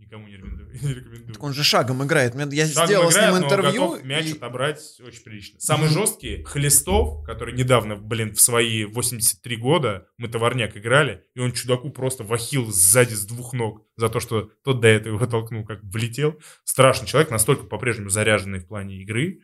[0.00, 0.70] Никому не рекомендую.
[0.82, 1.34] Не рекомендую.
[1.34, 2.34] Так он же шагом играет.
[2.34, 3.72] Я шагом сделал играет, с ним интервью.
[3.72, 4.32] готов мяч и...
[4.32, 5.60] отобрать очень прилично.
[5.60, 11.52] Самый жесткий Хлестов, который недавно, блин, в свои 83 года мы товарняк играли, и он
[11.52, 15.66] чудаку просто вахил сзади с двух ног за то, что тот до этого его толкнул,
[15.66, 16.40] как влетел.
[16.64, 19.40] Страшный человек, настолько по-прежнему заряженный в плане игры.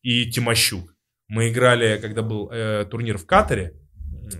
[0.00, 0.94] И Тимощук.
[1.28, 3.76] Мы играли, когда был э, турнир в Катаре,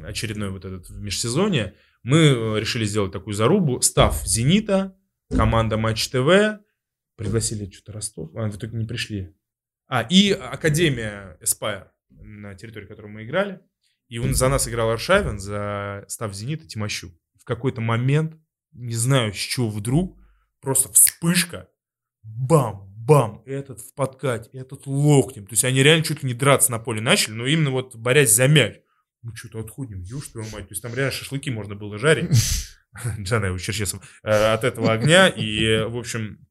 [0.05, 3.81] очередной вот этот в межсезонье, мы э, решили сделать такую зарубу.
[3.83, 4.97] Став «Зенита»,
[5.31, 6.61] команда Матч ТВ,
[7.17, 9.35] пригласили что-то Ростов, а в итоге не пришли.
[9.87, 13.61] А, и Академия Эспайр, на территории которой мы играли.
[14.09, 17.13] И он за нас играл Аршавин, за став Зенита Тимощук.
[17.39, 18.37] В какой-то момент,
[18.73, 20.19] не знаю с чего вдруг,
[20.61, 21.69] просто вспышка,
[22.23, 25.47] бам, бам, этот в подкате, этот локтем.
[25.47, 28.35] То есть они реально чуть ли не драться на поле начали, но именно вот борясь
[28.35, 28.81] за мяч.
[29.23, 30.69] Мы что-то отходим, ешь твою мать.
[30.69, 32.31] То есть там реально шашлыки можно было жарить.
[33.21, 35.29] Джана Черчесов, э, от этого огня.
[35.29, 36.47] И, в общем,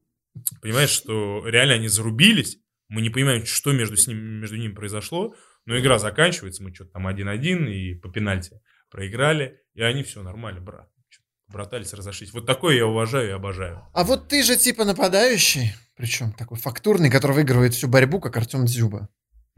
[0.60, 2.58] понимаешь, что реально они зарубились.
[2.88, 5.34] Мы не понимаем, что между, с ним, между ними произошло.
[5.66, 8.60] Но игра заканчивается, мы что-то там 1-1 и по пенальти
[8.90, 9.60] проиграли.
[9.74, 10.88] И они все нормально, брат.
[11.48, 12.32] Братались, разошлись.
[12.32, 13.84] Вот такое я уважаю и обожаю.
[13.92, 18.66] А вот ты же типа нападающий, причем такой фактурный, который выигрывает всю борьбу, как Артем
[18.66, 19.08] Дзюба.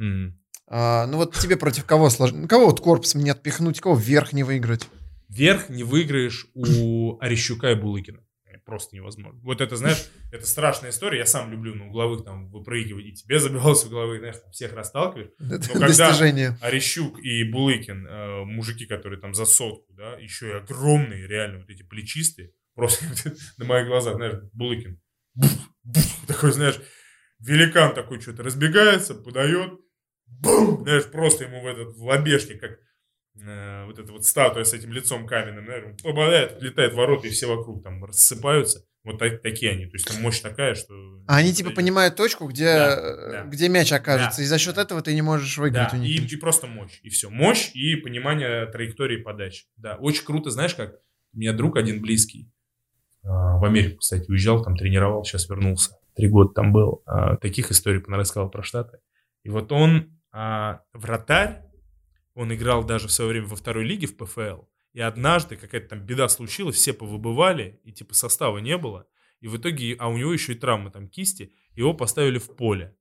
[0.01, 0.33] Mm-hmm.
[0.75, 2.49] А, ну вот тебе против кого сложно?
[2.49, 4.89] Кого вот корпусом не отпихнуть, кого вверх не выиграть?
[5.29, 8.21] Вверх не выиграешь у Орещука и Булыкина.
[8.65, 9.39] Просто невозможно.
[9.43, 11.19] Вот это, знаешь, это страшная история.
[11.19, 13.05] Я сам люблю на угловых там выпрыгивать.
[13.05, 15.31] И тебе забивался в угловых, знаешь, там всех расталкиваешь.
[15.41, 16.57] Это когда- достижение.
[16.63, 21.71] Орещук и Булыкин, э, мужики, которые там за сотку, да, еще и огромные, реально, вот
[21.71, 23.05] эти плечистые, просто
[23.59, 25.01] на моих глазах, знаешь, Булыкин,
[25.35, 25.51] буф,
[25.83, 26.81] буф, такой, знаешь,
[27.41, 29.73] великан такой что-то разбегается, подает,
[30.41, 32.79] бум, знаешь, просто ему в этот, в лобешник, как
[33.45, 37.47] э, вот эта вот статуя с этим лицом каменным, он попадает, летает ворота, и все
[37.47, 38.85] вокруг там рассыпаются.
[39.05, 40.95] Вот так- такие они, то есть там мощь такая, что...
[41.27, 43.45] А они типа понимают точку, где, Да, э, да.
[43.47, 44.83] где мяч окажется, Да, и за счет да.
[44.83, 46.33] этого ты не можешь выиграть Да, у и, них.
[46.33, 47.29] и просто мощь, и все.
[47.29, 49.65] Мощь и понимание траектории подачи.
[49.77, 50.95] Да, очень круто, знаешь как?
[51.35, 52.49] У меня друг один близкий,
[53.25, 55.97] а, в Америку, кстати, уезжал, там тренировал, сейчас вернулся.
[56.15, 57.03] Три года там был.
[57.07, 58.99] А, Таких историй рассказал про Штаты.
[59.43, 61.63] И вот он а, вратарь,
[62.35, 64.63] он играл даже в свое время во второй лиге в ПФЛ.
[64.93, 69.07] И однажды какая-то там беда случилась, все повыбывали, и типа состава не было.
[69.41, 72.97] И в итоге, а у него еще и травма там кисти, его поставили в поле.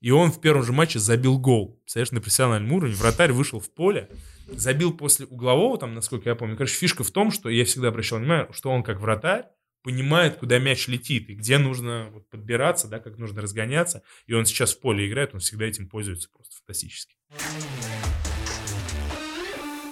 [0.00, 1.80] И он в первом же матче забил гол.
[1.82, 2.94] Представляешь, на профессиональном уровне.
[2.94, 4.10] Вратарь вышел в поле,
[4.46, 6.56] забил после углового, там, насколько я помню.
[6.56, 9.46] Короче, фишка в том, что я всегда обращал внимание, что он как вратарь
[9.84, 14.02] понимает, куда мяч летит и где нужно подбираться, да, как нужно разгоняться.
[14.26, 17.14] И он сейчас в поле играет, он всегда этим пользуется просто фантастически.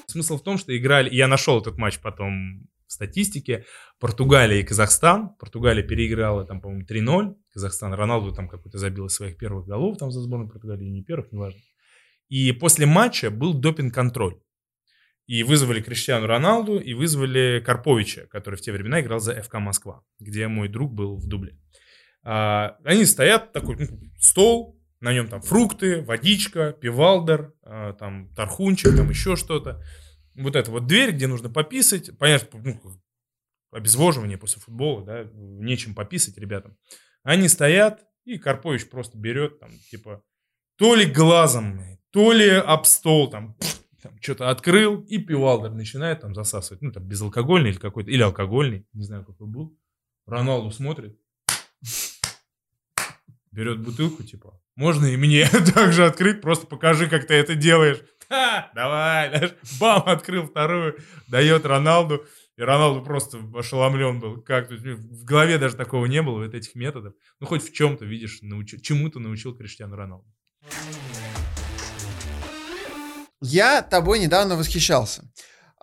[0.07, 1.14] Смысл в том, что играли...
[1.14, 3.64] Я нашел этот матч потом в статистике.
[4.01, 5.34] Португалия и Казахстан.
[5.38, 7.34] Португалия переиграла там, по-моему, 3-0.
[7.53, 11.32] Казахстан, Роналду там какой-то забил из своих первых голов там за сборную Португалии, не первых,
[11.32, 11.61] неважно.
[12.28, 14.38] И после матча был допинг-контроль.
[15.32, 20.04] И вызвали Криштиану Роналду, и вызвали Карповича, который в те времена играл за ФК Москва,
[20.20, 21.58] где мой друг был в дубле.
[22.22, 28.94] А, они стоят, такой ну, стол, на нем там фрукты, водичка, пивалдер, а, там тархунчик,
[28.94, 29.82] там еще что-то.
[30.34, 32.10] Вот эта вот дверь, где нужно пописать.
[32.18, 32.82] Понятно, ну,
[33.70, 36.76] обезвоживание после футбола, да, нечем пописать ребятам.
[37.22, 40.22] Они стоят, и Карпович просто берет, там, типа,
[40.76, 41.80] то ли глазом,
[42.10, 43.56] то ли об стол, там,
[44.03, 46.82] там что-то открыл, и пивалдер начинает там засасывать.
[46.82, 49.78] Ну, там, безалкогольный или какой-то, или алкогольный, не знаю, какой был.
[50.26, 51.18] Роналду смотрит,
[53.50, 57.98] берет бутылку, типа, можно и мне также открыть, просто покажи, как ты это делаешь.
[58.28, 60.98] Ха, давай, знаешь, бам, открыл вторую,
[61.28, 62.24] дает Роналду.
[62.57, 64.42] И Роналду просто ошеломлен был.
[64.42, 67.14] Как тут, ну, в голове даже такого не было, вот этих методов.
[67.40, 70.26] Ну, хоть в чем-то, видишь, научи- чему-то научил Криштиану Роналду.
[73.43, 75.22] Я тобой недавно восхищался.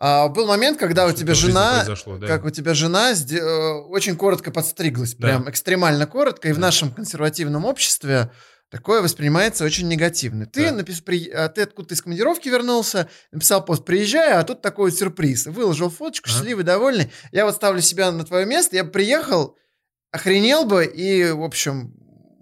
[0.02, 2.28] А, был момент, когда у тебя в жена, да.
[2.28, 5.28] как у тебя жена э, очень коротко подстриглась, Да.
[5.28, 6.62] прям экстремально коротко, и в Да.
[6.62, 8.32] нашем консервативном обществе
[8.72, 10.46] такое воспринимается очень негативно.
[10.46, 10.78] Ты, Да.
[10.78, 14.98] напис- при- а, ты откуда-то из командировки вернулся, написал пост «Приезжаю», а тут такой вот
[14.98, 15.48] сюрприз.
[15.48, 16.38] Выложил фоточку, Ага.
[16.38, 17.12] счастливый, довольный.
[17.34, 19.58] Я вот ставлю себя на твое место, я приехал,
[20.12, 21.94] охренел бы, и, в общем,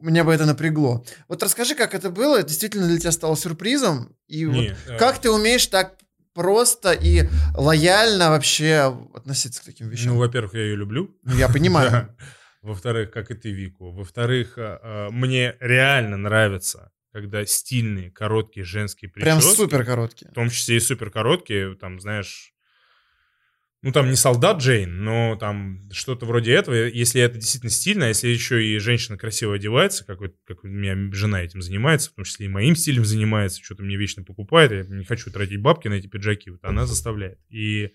[0.02, 1.06] меня бы это напрягло.
[1.28, 5.20] Вот расскажи, как это было, действительно для тебя стало сюрпризом, и вот Не, э, как
[5.20, 5.98] ты умеешь так
[6.34, 10.14] просто и лояльно вообще относиться к таким вещам?
[10.14, 11.16] Ну, во-первых, я ее люблю.
[11.24, 12.16] Ну, я понимаю.
[12.62, 13.92] Во-вторых, как и ты, Вику.
[13.92, 19.40] Во-вторых, а, а, мне реально нравится, когда стильные, короткие женские прически.
[19.40, 20.32] Прям супер короткие.
[20.32, 22.54] В том числе и супер короткие, там, знаешь,
[23.84, 28.08] ну, там не солдат Джейн, но там что-то вроде этого, если это действительно стильно, а
[28.10, 32.14] если еще и женщина красиво одевается, как, вот, как у меня жена этим занимается, в
[32.14, 35.88] том числе и моим стилем занимается, что-то мне вечно покупает, я не хочу тратить бабки
[35.88, 37.40] на эти пиджаки, вот она заставляет.
[37.50, 37.92] И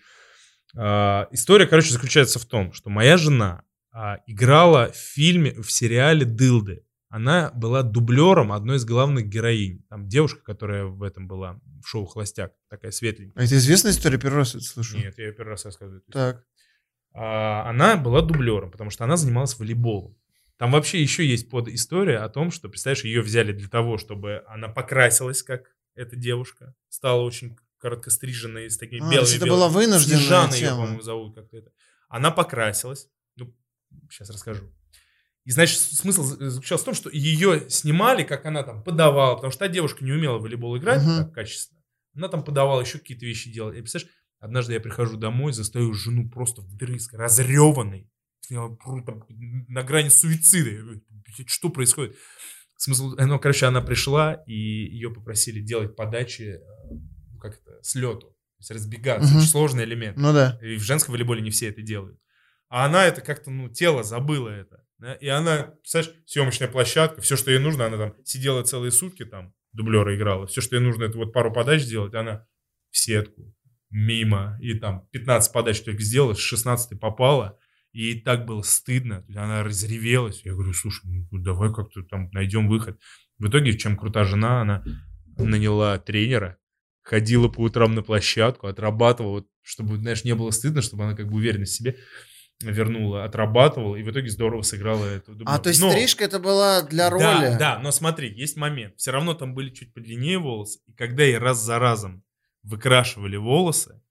[0.75, 6.25] а, история, короче, заключается в том, что моя жена а, играла в фильме, в сериале
[6.25, 6.83] «Дылды».
[7.15, 9.83] Она была дублером одной из главных героинь.
[9.87, 13.39] Там девушка, которая в этом была, в шоу «Холостяк», такая светленькая.
[13.39, 14.97] А это известная история, первый раз это слышу.
[14.97, 16.01] Нет, я первый раз рассказываю.
[16.11, 16.43] Так.
[17.13, 20.17] а, она была дублером, потому что она занималась волейболом.
[20.57, 24.43] Там вообще еще есть под история о том, что, представляешь, ее взяли для того, чтобы
[24.47, 29.49] она покрасилась, как эта девушка, стала очень короткостриженной, с такими А, белыми это белыми.
[29.51, 30.77] была вынужденная Снежана ее, тема.
[30.77, 31.71] по-моему, зовут как-то это.
[32.09, 33.07] Она покрасилась.
[33.35, 33.53] Ну,
[34.09, 34.63] сейчас расскажу.
[35.45, 39.51] И, значит, смысл за- заключался в том, что ее снимали, как она там подавала, потому
[39.51, 41.17] что та девушка не умела в волейбол играть Мгм.
[41.25, 41.81] так качественно.
[42.15, 43.71] Она там подавала, еще какие-то вещи делала.
[43.73, 48.09] И представляешь, однажды я прихожу домой, застаю жену просто вдрызг, разреванной,
[48.49, 50.69] на грани суицида.
[50.69, 52.15] Я говорю, «Блядь, Что происходит?
[52.77, 58.27] Смысл, ну, короче, она пришла, и ее попросили делать подачи, э, как это, с лету.
[58.27, 59.29] То есть разбегаться.
[59.29, 59.37] Мгм.
[59.39, 60.17] Очень сложный элемент.
[60.17, 60.59] Ну да.
[60.61, 62.19] И в женском волейболе не все это делают.
[62.69, 64.82] А она это как-то, ну, тело забыло это.
[65.19, 69.53] И она, представляешь, съемочная площадка, все, что ей нужно, она там сидела целые сутки там,
[69.73, 70.47] дублера играла.
[70.47, 72.45] Все, что ей нужно, это вот пару подач сделать, она
[72.91, 73.53] в сетку,
[73.89, 77.59] мимо, и там 15 подач только сделала, с 16 попала,
[77.91, 80.43] и ей так было стыдно, то есть она разревелась.
[80.45, 82.99] Я говорю, слушай, ну давай как-то там найдем выход.
[83.37, 84.83] В итоге, чем крута жена, она
[85.37, 86.57] наняла тренера,
[87.01, 91.29] ходила по утрам на площадку, отрабатывала, вот, чтобы, знаешь, не было стыдно, чтобы она как
[91.29, 91.97] бы уверенность в себе
[92.71, 96.81] вернула, отрабатывала, и в итоге здорово сыграла эту А, то есть Но- стрижка это была
[96.83, 97.21] для роли?
[97.23, 98.95] Да, да, но смотри, есть момент.
[98.97, 102.23] Все равно там были чуть подлиннее волосы, и когда ей раз за разом
[102.63, 104.01] выкрашивали волосы,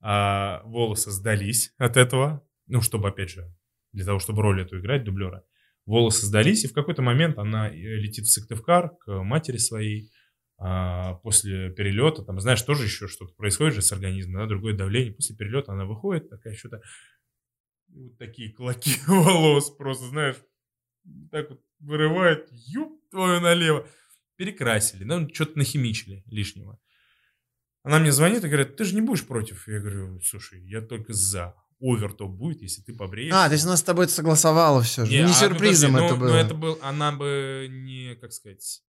[0.00, 3.50] а волосы сдались от этого, ну, чтобы, опять же,
[3.92, 5.44] для того, чтобы роль эту играть, дублера,
[5.86, 10.10] волосы сдались, и в какой-то момент она э, летит в Сыктывкар к матери своей,
[10.56, 15.12] а, после перелета, там, знаешь, тоже еще что-то происходит же с организмом, да, другое давление.
[15.12, 16.80] После перелета она выходит, такая что-то,
[17.94, 20.36] вот такие клоки волос, просто, знаешь,
[21.30, 23.86] так вот вырывает, юб твою налево.
[24.36, 26.78] Перекрасили, ну, что-то нахимичили лишнего.
[27.84, 29.68] Она мне звонит и говорит, ты же не будешь против?
[29.68, 31.54] Я говорю, слушай, я только за.
[31.80, 33.44] Овертоп будет, если ты побреешься.
[33.44, 35.10] А, то есть она с тобой согласовала все же.
[35.10, 36.28] Не, Не, а, ну, сюрпризом подожди, это ну, было.
[36.30, 38.82] Ну, это был, она бы не, как сказать,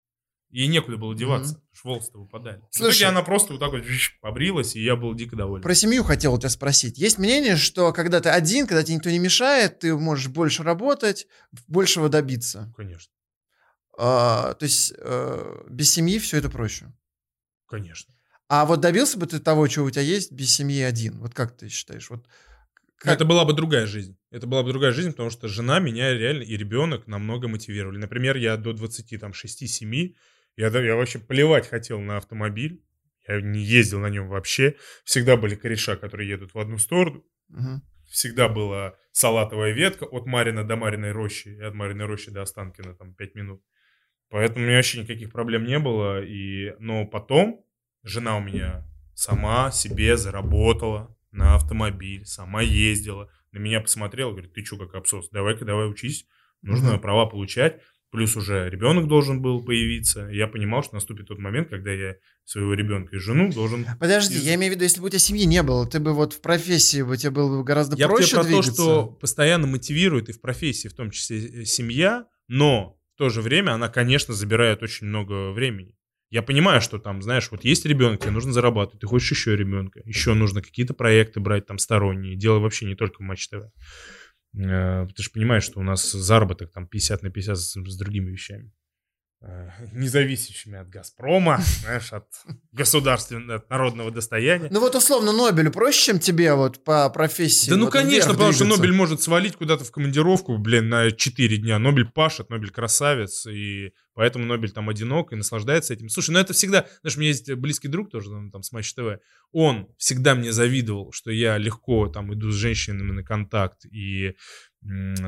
[0.54, 2.62] ей некуда было деваться, что волосы-то выпадали.
[2.72, 3.04] Слушай.
[3.04, 3.82] она просто вот так вот
[4.22, 5.62] побрилась, и я был дико доволен.
[5.64, 6.98] Про семью хотел у тебя спросить.
[6.98, 11.28] Есть мнение, что когда ты один, когда тебе никто не мешает, ты можешь больше работать,
[11.68, 12.74] большего добиться.
[12.78, 13.12] Конечно,
[13.98, 16.92] А, то есть э, без семьи все это проще.
[17.68, 18.14] конечно.
[18.50, 21.20] А вот добился бы ты того, чего у тебя есть, без семьи один?
[21.20, 22.10] Вот как ты считаешь?
[22.10, 22.28] Вот
[22.98, 24.16] как- Это была бы другая жизнь.
[24.32, 27.98] Это была бы другая жизнь, потому что жена меня реально и ребенок намного мотивировали.
[27.98, 30.14] Например, я до 26-7, я, да-
[30.56, 32.84] я вообще плевать хотел на автомобиль.
[33.28, 34.76] Я не ездил на нем вообще.
[35.04, 37.24] Всегда были кореша, которые едут в одну сторону.
[37.50, 37.82] Мгм.
[38.10, 42.96] всегда была салатовая ветка от Марина до Мариной рощи, и от Мариной рощи до Останкина
[42.96, 43.64] там 5 минут.
[44.30, 46.24] Поэтому у меня вообще никаких проблем не было.
[46.24, 46.74] И...
[46.80, 47.64] Но потом
[48.04, 54.64] жена у меня сама себе заработала на автомобиль, сама ездила, на меня посмотрела, говорит, ты
[54.66, 56.28] что, как абсос, давай-ка давай учись,
[56.62, 57.02] нужно Мгм.
[57.02, 57.82] права получать.
[58.14, 60.28] Плюс уже ребенок должен был появиться.
[60.32, 62.14] Я понимал, что наступит тот момент, когда я
[62.46, 65.18] своего ребенка и жену должен Подожди, Из- я имею в виду, если бы у тебя
[65.18, 68.28] семьи не было, ты бы вот в профессии бы тебе было бы гораздо Я проще
[68.28, 68.72] тебе про двигаться.
[68.72, 73.30] то, что постоянно мотивирует и в профессии, в том числе э, семья, но в то
[73.30, 75.96] же время она, конечно, забирает очень много времени.
[76.30, 80.02] Я понимаю, что там, знаешь, вот есть ребенок, тебе нужно зарабатывать, ты хочешь еще ребенка,
[80.06, 82.36] еще нужно какие-то проекты брать там сторонние.
[82.36, 83.64] Дело вообще не только в Матч ТВ.
[84.56, 88.32] Э, Ты же понимаешь, что у нас заработок там 50 на 50 с, с другими
[88.32, 88.72] вещами.
[89.46, 92.28] Э, Независящими от Газпрома, знаешь, от
[92.72, 94.70] государственного, от народного достояния.
[94.72, 97.70] Ну вот условно Нобелю проще, чем тебе вот по профессии?
[97.70, 98.82] Да ну вот конечно, потому что двигаться?
[98.82, 101.78] Нобель может свалить куда-то в командировку, блин, на 4 дня.
[101.78, 106.08] Нобель пашет, Нобель красавец, и поэтому Нобель там одинок и наслаждается этим.
[106.08, 108.94] Слушай, ну это всегда, знаешь, у меня есть близкий друг тоже ну, там с Матч
[108.94, 109.20] ТВ,
[109.52, 114.36] он всегда мне завидовал, что я легко там иду с женщинами на контакт и,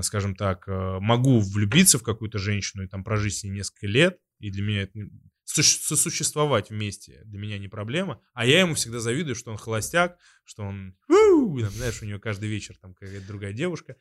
[0.02, 4.18] скажем так, э, могу влюбиться в какую-то женщину и там прожить с ней несколько лет,
[4.40, 5.00] и для меня это
[5.46, 10.64] сосуществовать вместе для меня не проблема, а я ему всегда завидую, что он холостяк, что
[10.64, 13.96] он, там, знаешь, у него каждый вечер там какая-то другая девушка.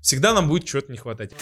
[0.00, 1.32] Всегда нам будет чего-то не хватать.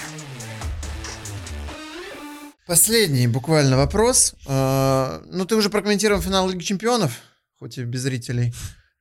[2.66, 4.34] Последний буквально вопрос.
[4.46, 7.12] А, ну, ты уже прокомментировал финал Лиги Чемпионов,
[7.58, 8.52] хоть и без зрителей.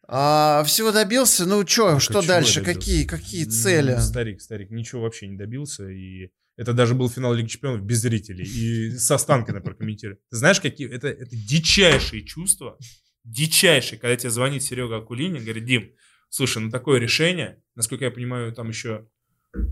[0.08, 1.46] А, всего добился?
[1.46, 2.64] Ну, чё, что чего я дальше?
[2.64, 3.98] Какие, какие цели?
[4.00, 5.90] Старик, старик, ничего вообще не добился.
[5.90, 8.46] И это даже был финал Лиги Чемпионов без зрителей.
[8.46, 10.20] И со Станкина прокомментировали.
[10.30, 10.90] Ты знаешь, какие...
[10.90, 12.78] Это, это дичайшие чувства.
[13.24, 14.00] Дичайшие.
[14.00, 15.92] Когда тебе звонит Серега Акулинин, говорит, Дим,
[16.30, 19.08] слушай, ну такое решение, насколько я понимаю, там еще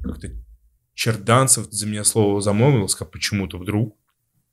[0.03, 0.29] как-то
[0.95, 3.97] Черданцев за меня слово замолвил, сказал, почему-то вдруг.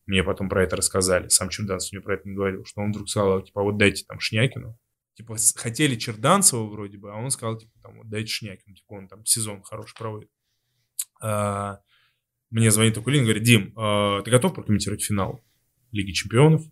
[0.06, 1.28] Мне потом про это рассказали.
[1.28, 2.64] Сам Черданцев мне про это не говорил.
[2.64, 4.78] Что он вдруг сказал, типа, вот дайте там Шнякину.
[5.20, 8.74] Типа, хотели Черданцева вроде бы, а он сказал, типа, там, вот дайте Шнякину.
[8.74, 10.30] Типа, он там сезон хороший проводит.
[11.20, 11.80] А,
[12.48, 15.44] мне звонит Акулин, говорит, Дим, а, ты готов прокомментировать финал
[15.92, 16.62] Лиги Чемпионов?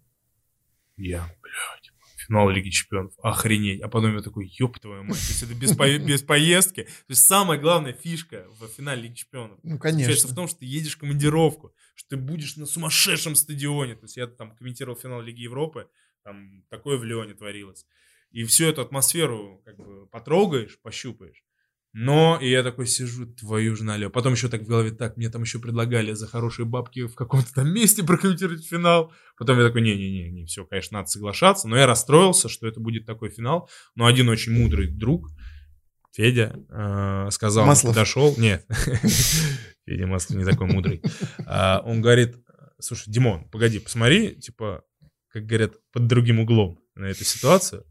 [0.97, 3.83] Я, блядь, финал Лиги Чемпионов, охренеть.
[3.83, 6.85] А потом я такой, ёб твою мать, то есть это без, по- без поездки.
[6.85, 10.27] То есть самая главная фишка в финале Лиги Чемпионов Ну, конечно.
[10.27, 13.95] в том, что ты едешь в командировку, что ты будешь на сумасшедшем стадионе.
[13.95, 15.91] То есть я там комментировал финал Лиги Европы,
[16.25, 17.85] там такое в Лионе творилось.
[18.31, 21.43] И всю эту атмосферу как бы потрогаешь, пощупаешь.
[21.95, 24.11] Но, и я такой сижу, твою же налево.
[24.11, 27.53] Потом еще так в голове, так, мне там еще предлагали за хорошие бабки в каком-то
[27.55, 29.13] там месте прокомментировать финал.
[29.39, 31.67] Потом я такой, не-не-не, не, все, конечно, надо соглашаться.
[31.67, 33.71] Но я расстроился, что это будет такой финал.
[33.95, 35.31] Но один очень мудрый друг,
[36.13, 37.95] Федя, э, сказал, Маслов.
[37.95, 38.67] подошел, нет,
[39.87, 41.03] Федя Маслов не такой мудрый.
[41.47, 42.37] А, Он говорит,
[42.81, 44.85] слушай, Димон, погоди, посмотри, типа,
[45.29, 47.85] как говорят, под другим углом на эту ситуацию.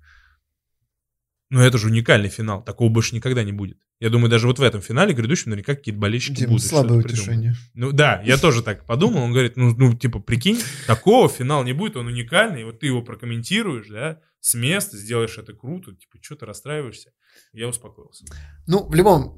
[1.50, 3.78] Но это же уникальный финал, такого больше никогда не будет.
[4.00, 6.66] Я думаю, даже вот в этом финале грядущем наверняка какие-то болельщики Дим, будут.
[6.66, 7.56] слабое утешение.
[7.74, 9.24] Ну да, я тоже так подумал.
[9.24, 12.66] Он говорит, ну, ну, типа, прикинь, такого финала не будет, он уникальный.
[12.66, 17.12] Вот ты его прокомментируешь, да, с места, сделаешь это круто, типа, что ты расстраиваешься?
[17.54, 18.26] Я успокоился.
[18.68, 19.38] Ну, в любом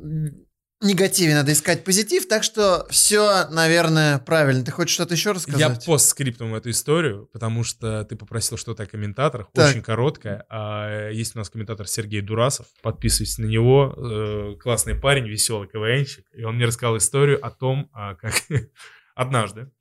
[0.82, 4.64] негативе надо искать позитив, так что все, наверное, правильно.
[4.64, 5.86] Ты хочешь что-то еще Я рассказать?
[5.86, 9.70] постскриптум эту историю, потому что ты попросил что-то о комментаторах, Так.
[9.70, 10.46] очень короткое.
[10.50, 16.26] А, есть у нас комментатор Сергей Дурасов, подписывайтесь на него, э, классный парень, веселый КВНщик,
[16.34, 18.34] и он мне рассказал историю о том, а, как
[19.16, 19.72] однажды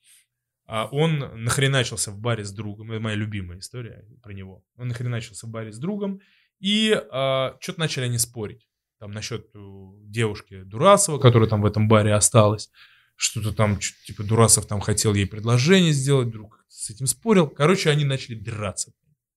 [0.66, 5.46] а, он нахреначился в баре с другом, это моя любимая история про него, он нахреначился
[5.46, 6.20] в баре с другом,
[6.60, 8.66] и что-то начали они спорить,
[8.98, 12.70] там насчет девушки Дурасова, которая там в этом баре осталась,
[13.18, 17.48] что-то там, типа, Дурасов там хотел ей предложение сделать, друг с этим спорил.
[17.48, 18.92] Короче, они начали драться.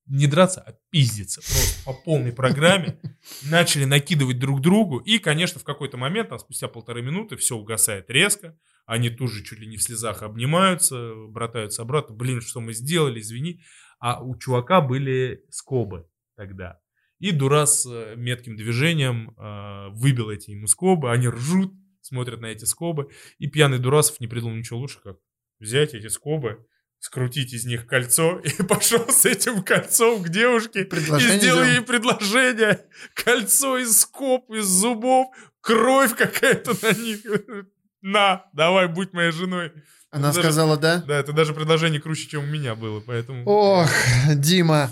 [0.06, 1.42] Не драться, а пиздиться.
[1.42, 3.00] Просто по полной программе.
[3.50, 4.98] Начали накидывать друг другу.
[4.98, 8.56] И, конечно, в какой-то момент, там, спустя полторы минуты, все угасает резко.
[8.86, 12.14] Они тут же чуть ли не в слезах обнимаются, братаются обратно.
[12.14, 13.62] Блин, что мы сделали, извини.
[14.00, 16.81] А у чувака были скобы тогда.
[17.22, 21.12] И Дурас э, метким движением э, выбил эти ему скобы.
[21.12, 23.10] Они ржут, смотрят на эти скобы.
[23.38, 25.18] И пьяный Дурасов не придумал ничего лучше, как
[25.60, 26.66] взять эти скобы,
[26.98, 31.82] скрутить из них кольцо и пошел с этим кольцом к девушке Предложение и сделал ей
[31.82, 32.86] предложение.
[33.14, 35.28] Кольцо из скоб, из зубов,
[35.62, 37.20] кровь какая-то на них.
[38.02, 39.72] На, давай, будь моей женой.
[40.10, 41.04] Она Даже- сказала да?
[41.08, 43.44] Да, это даже предложение круче, чем у меня было, поэтому...
[43.46, 43.92] Ох,
[44.34, 44.92] Дима.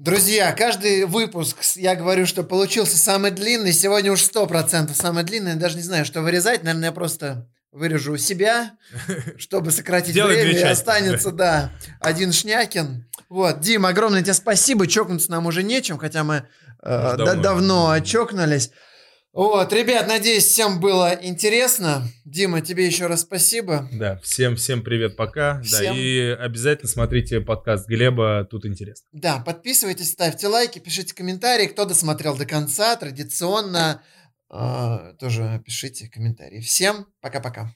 [0.00, 3.74] Друзья, каждый выпуск я говорю, что получился самый длинный.
[3.74, 5.50] Сегодня уж 100% самый длинный.
[5.50, 6.62] Я даже не знаю, что вырезать.
[6.62, 8.70] Наверное, я просто вырежу себя,
[9.36, 10.52] чтобы сократить время.
[10.52, 11.70] И останется, да,
[12.00, 13.10] один Шнякин.
[13.28, 14.86] Вот, Дим, огромное тебе спасибо.
[14.86, 16.42] Чокнуться нам уже нечем, хотя мы э,
[16.82, 17.42] да- давно.
[17.42, 18.70] давно очокнулись.
[19.32, 22.02] Вот, ребят, надеюсь, всем было интересно.
[22.24, 23.88] Дима, тебе еще раз спасибо.
[23.92, 25.62] Да, всем, всем привет, пока.
[25.62, 25.94] Всем.
[25.94, 29.06] Да, и обязательно смотрите подкаст Глеба, тут интересно.
[29.12, 31.66] Да, подписывайтесь, ставьте лайки, пишите комментарии.
[31.66, 34.02] Кто досмотрел до конца, традиционно
[34.52, 36.60] э, тоже пишите комментарии.
[36.60, 37.72] Всем пока-пока.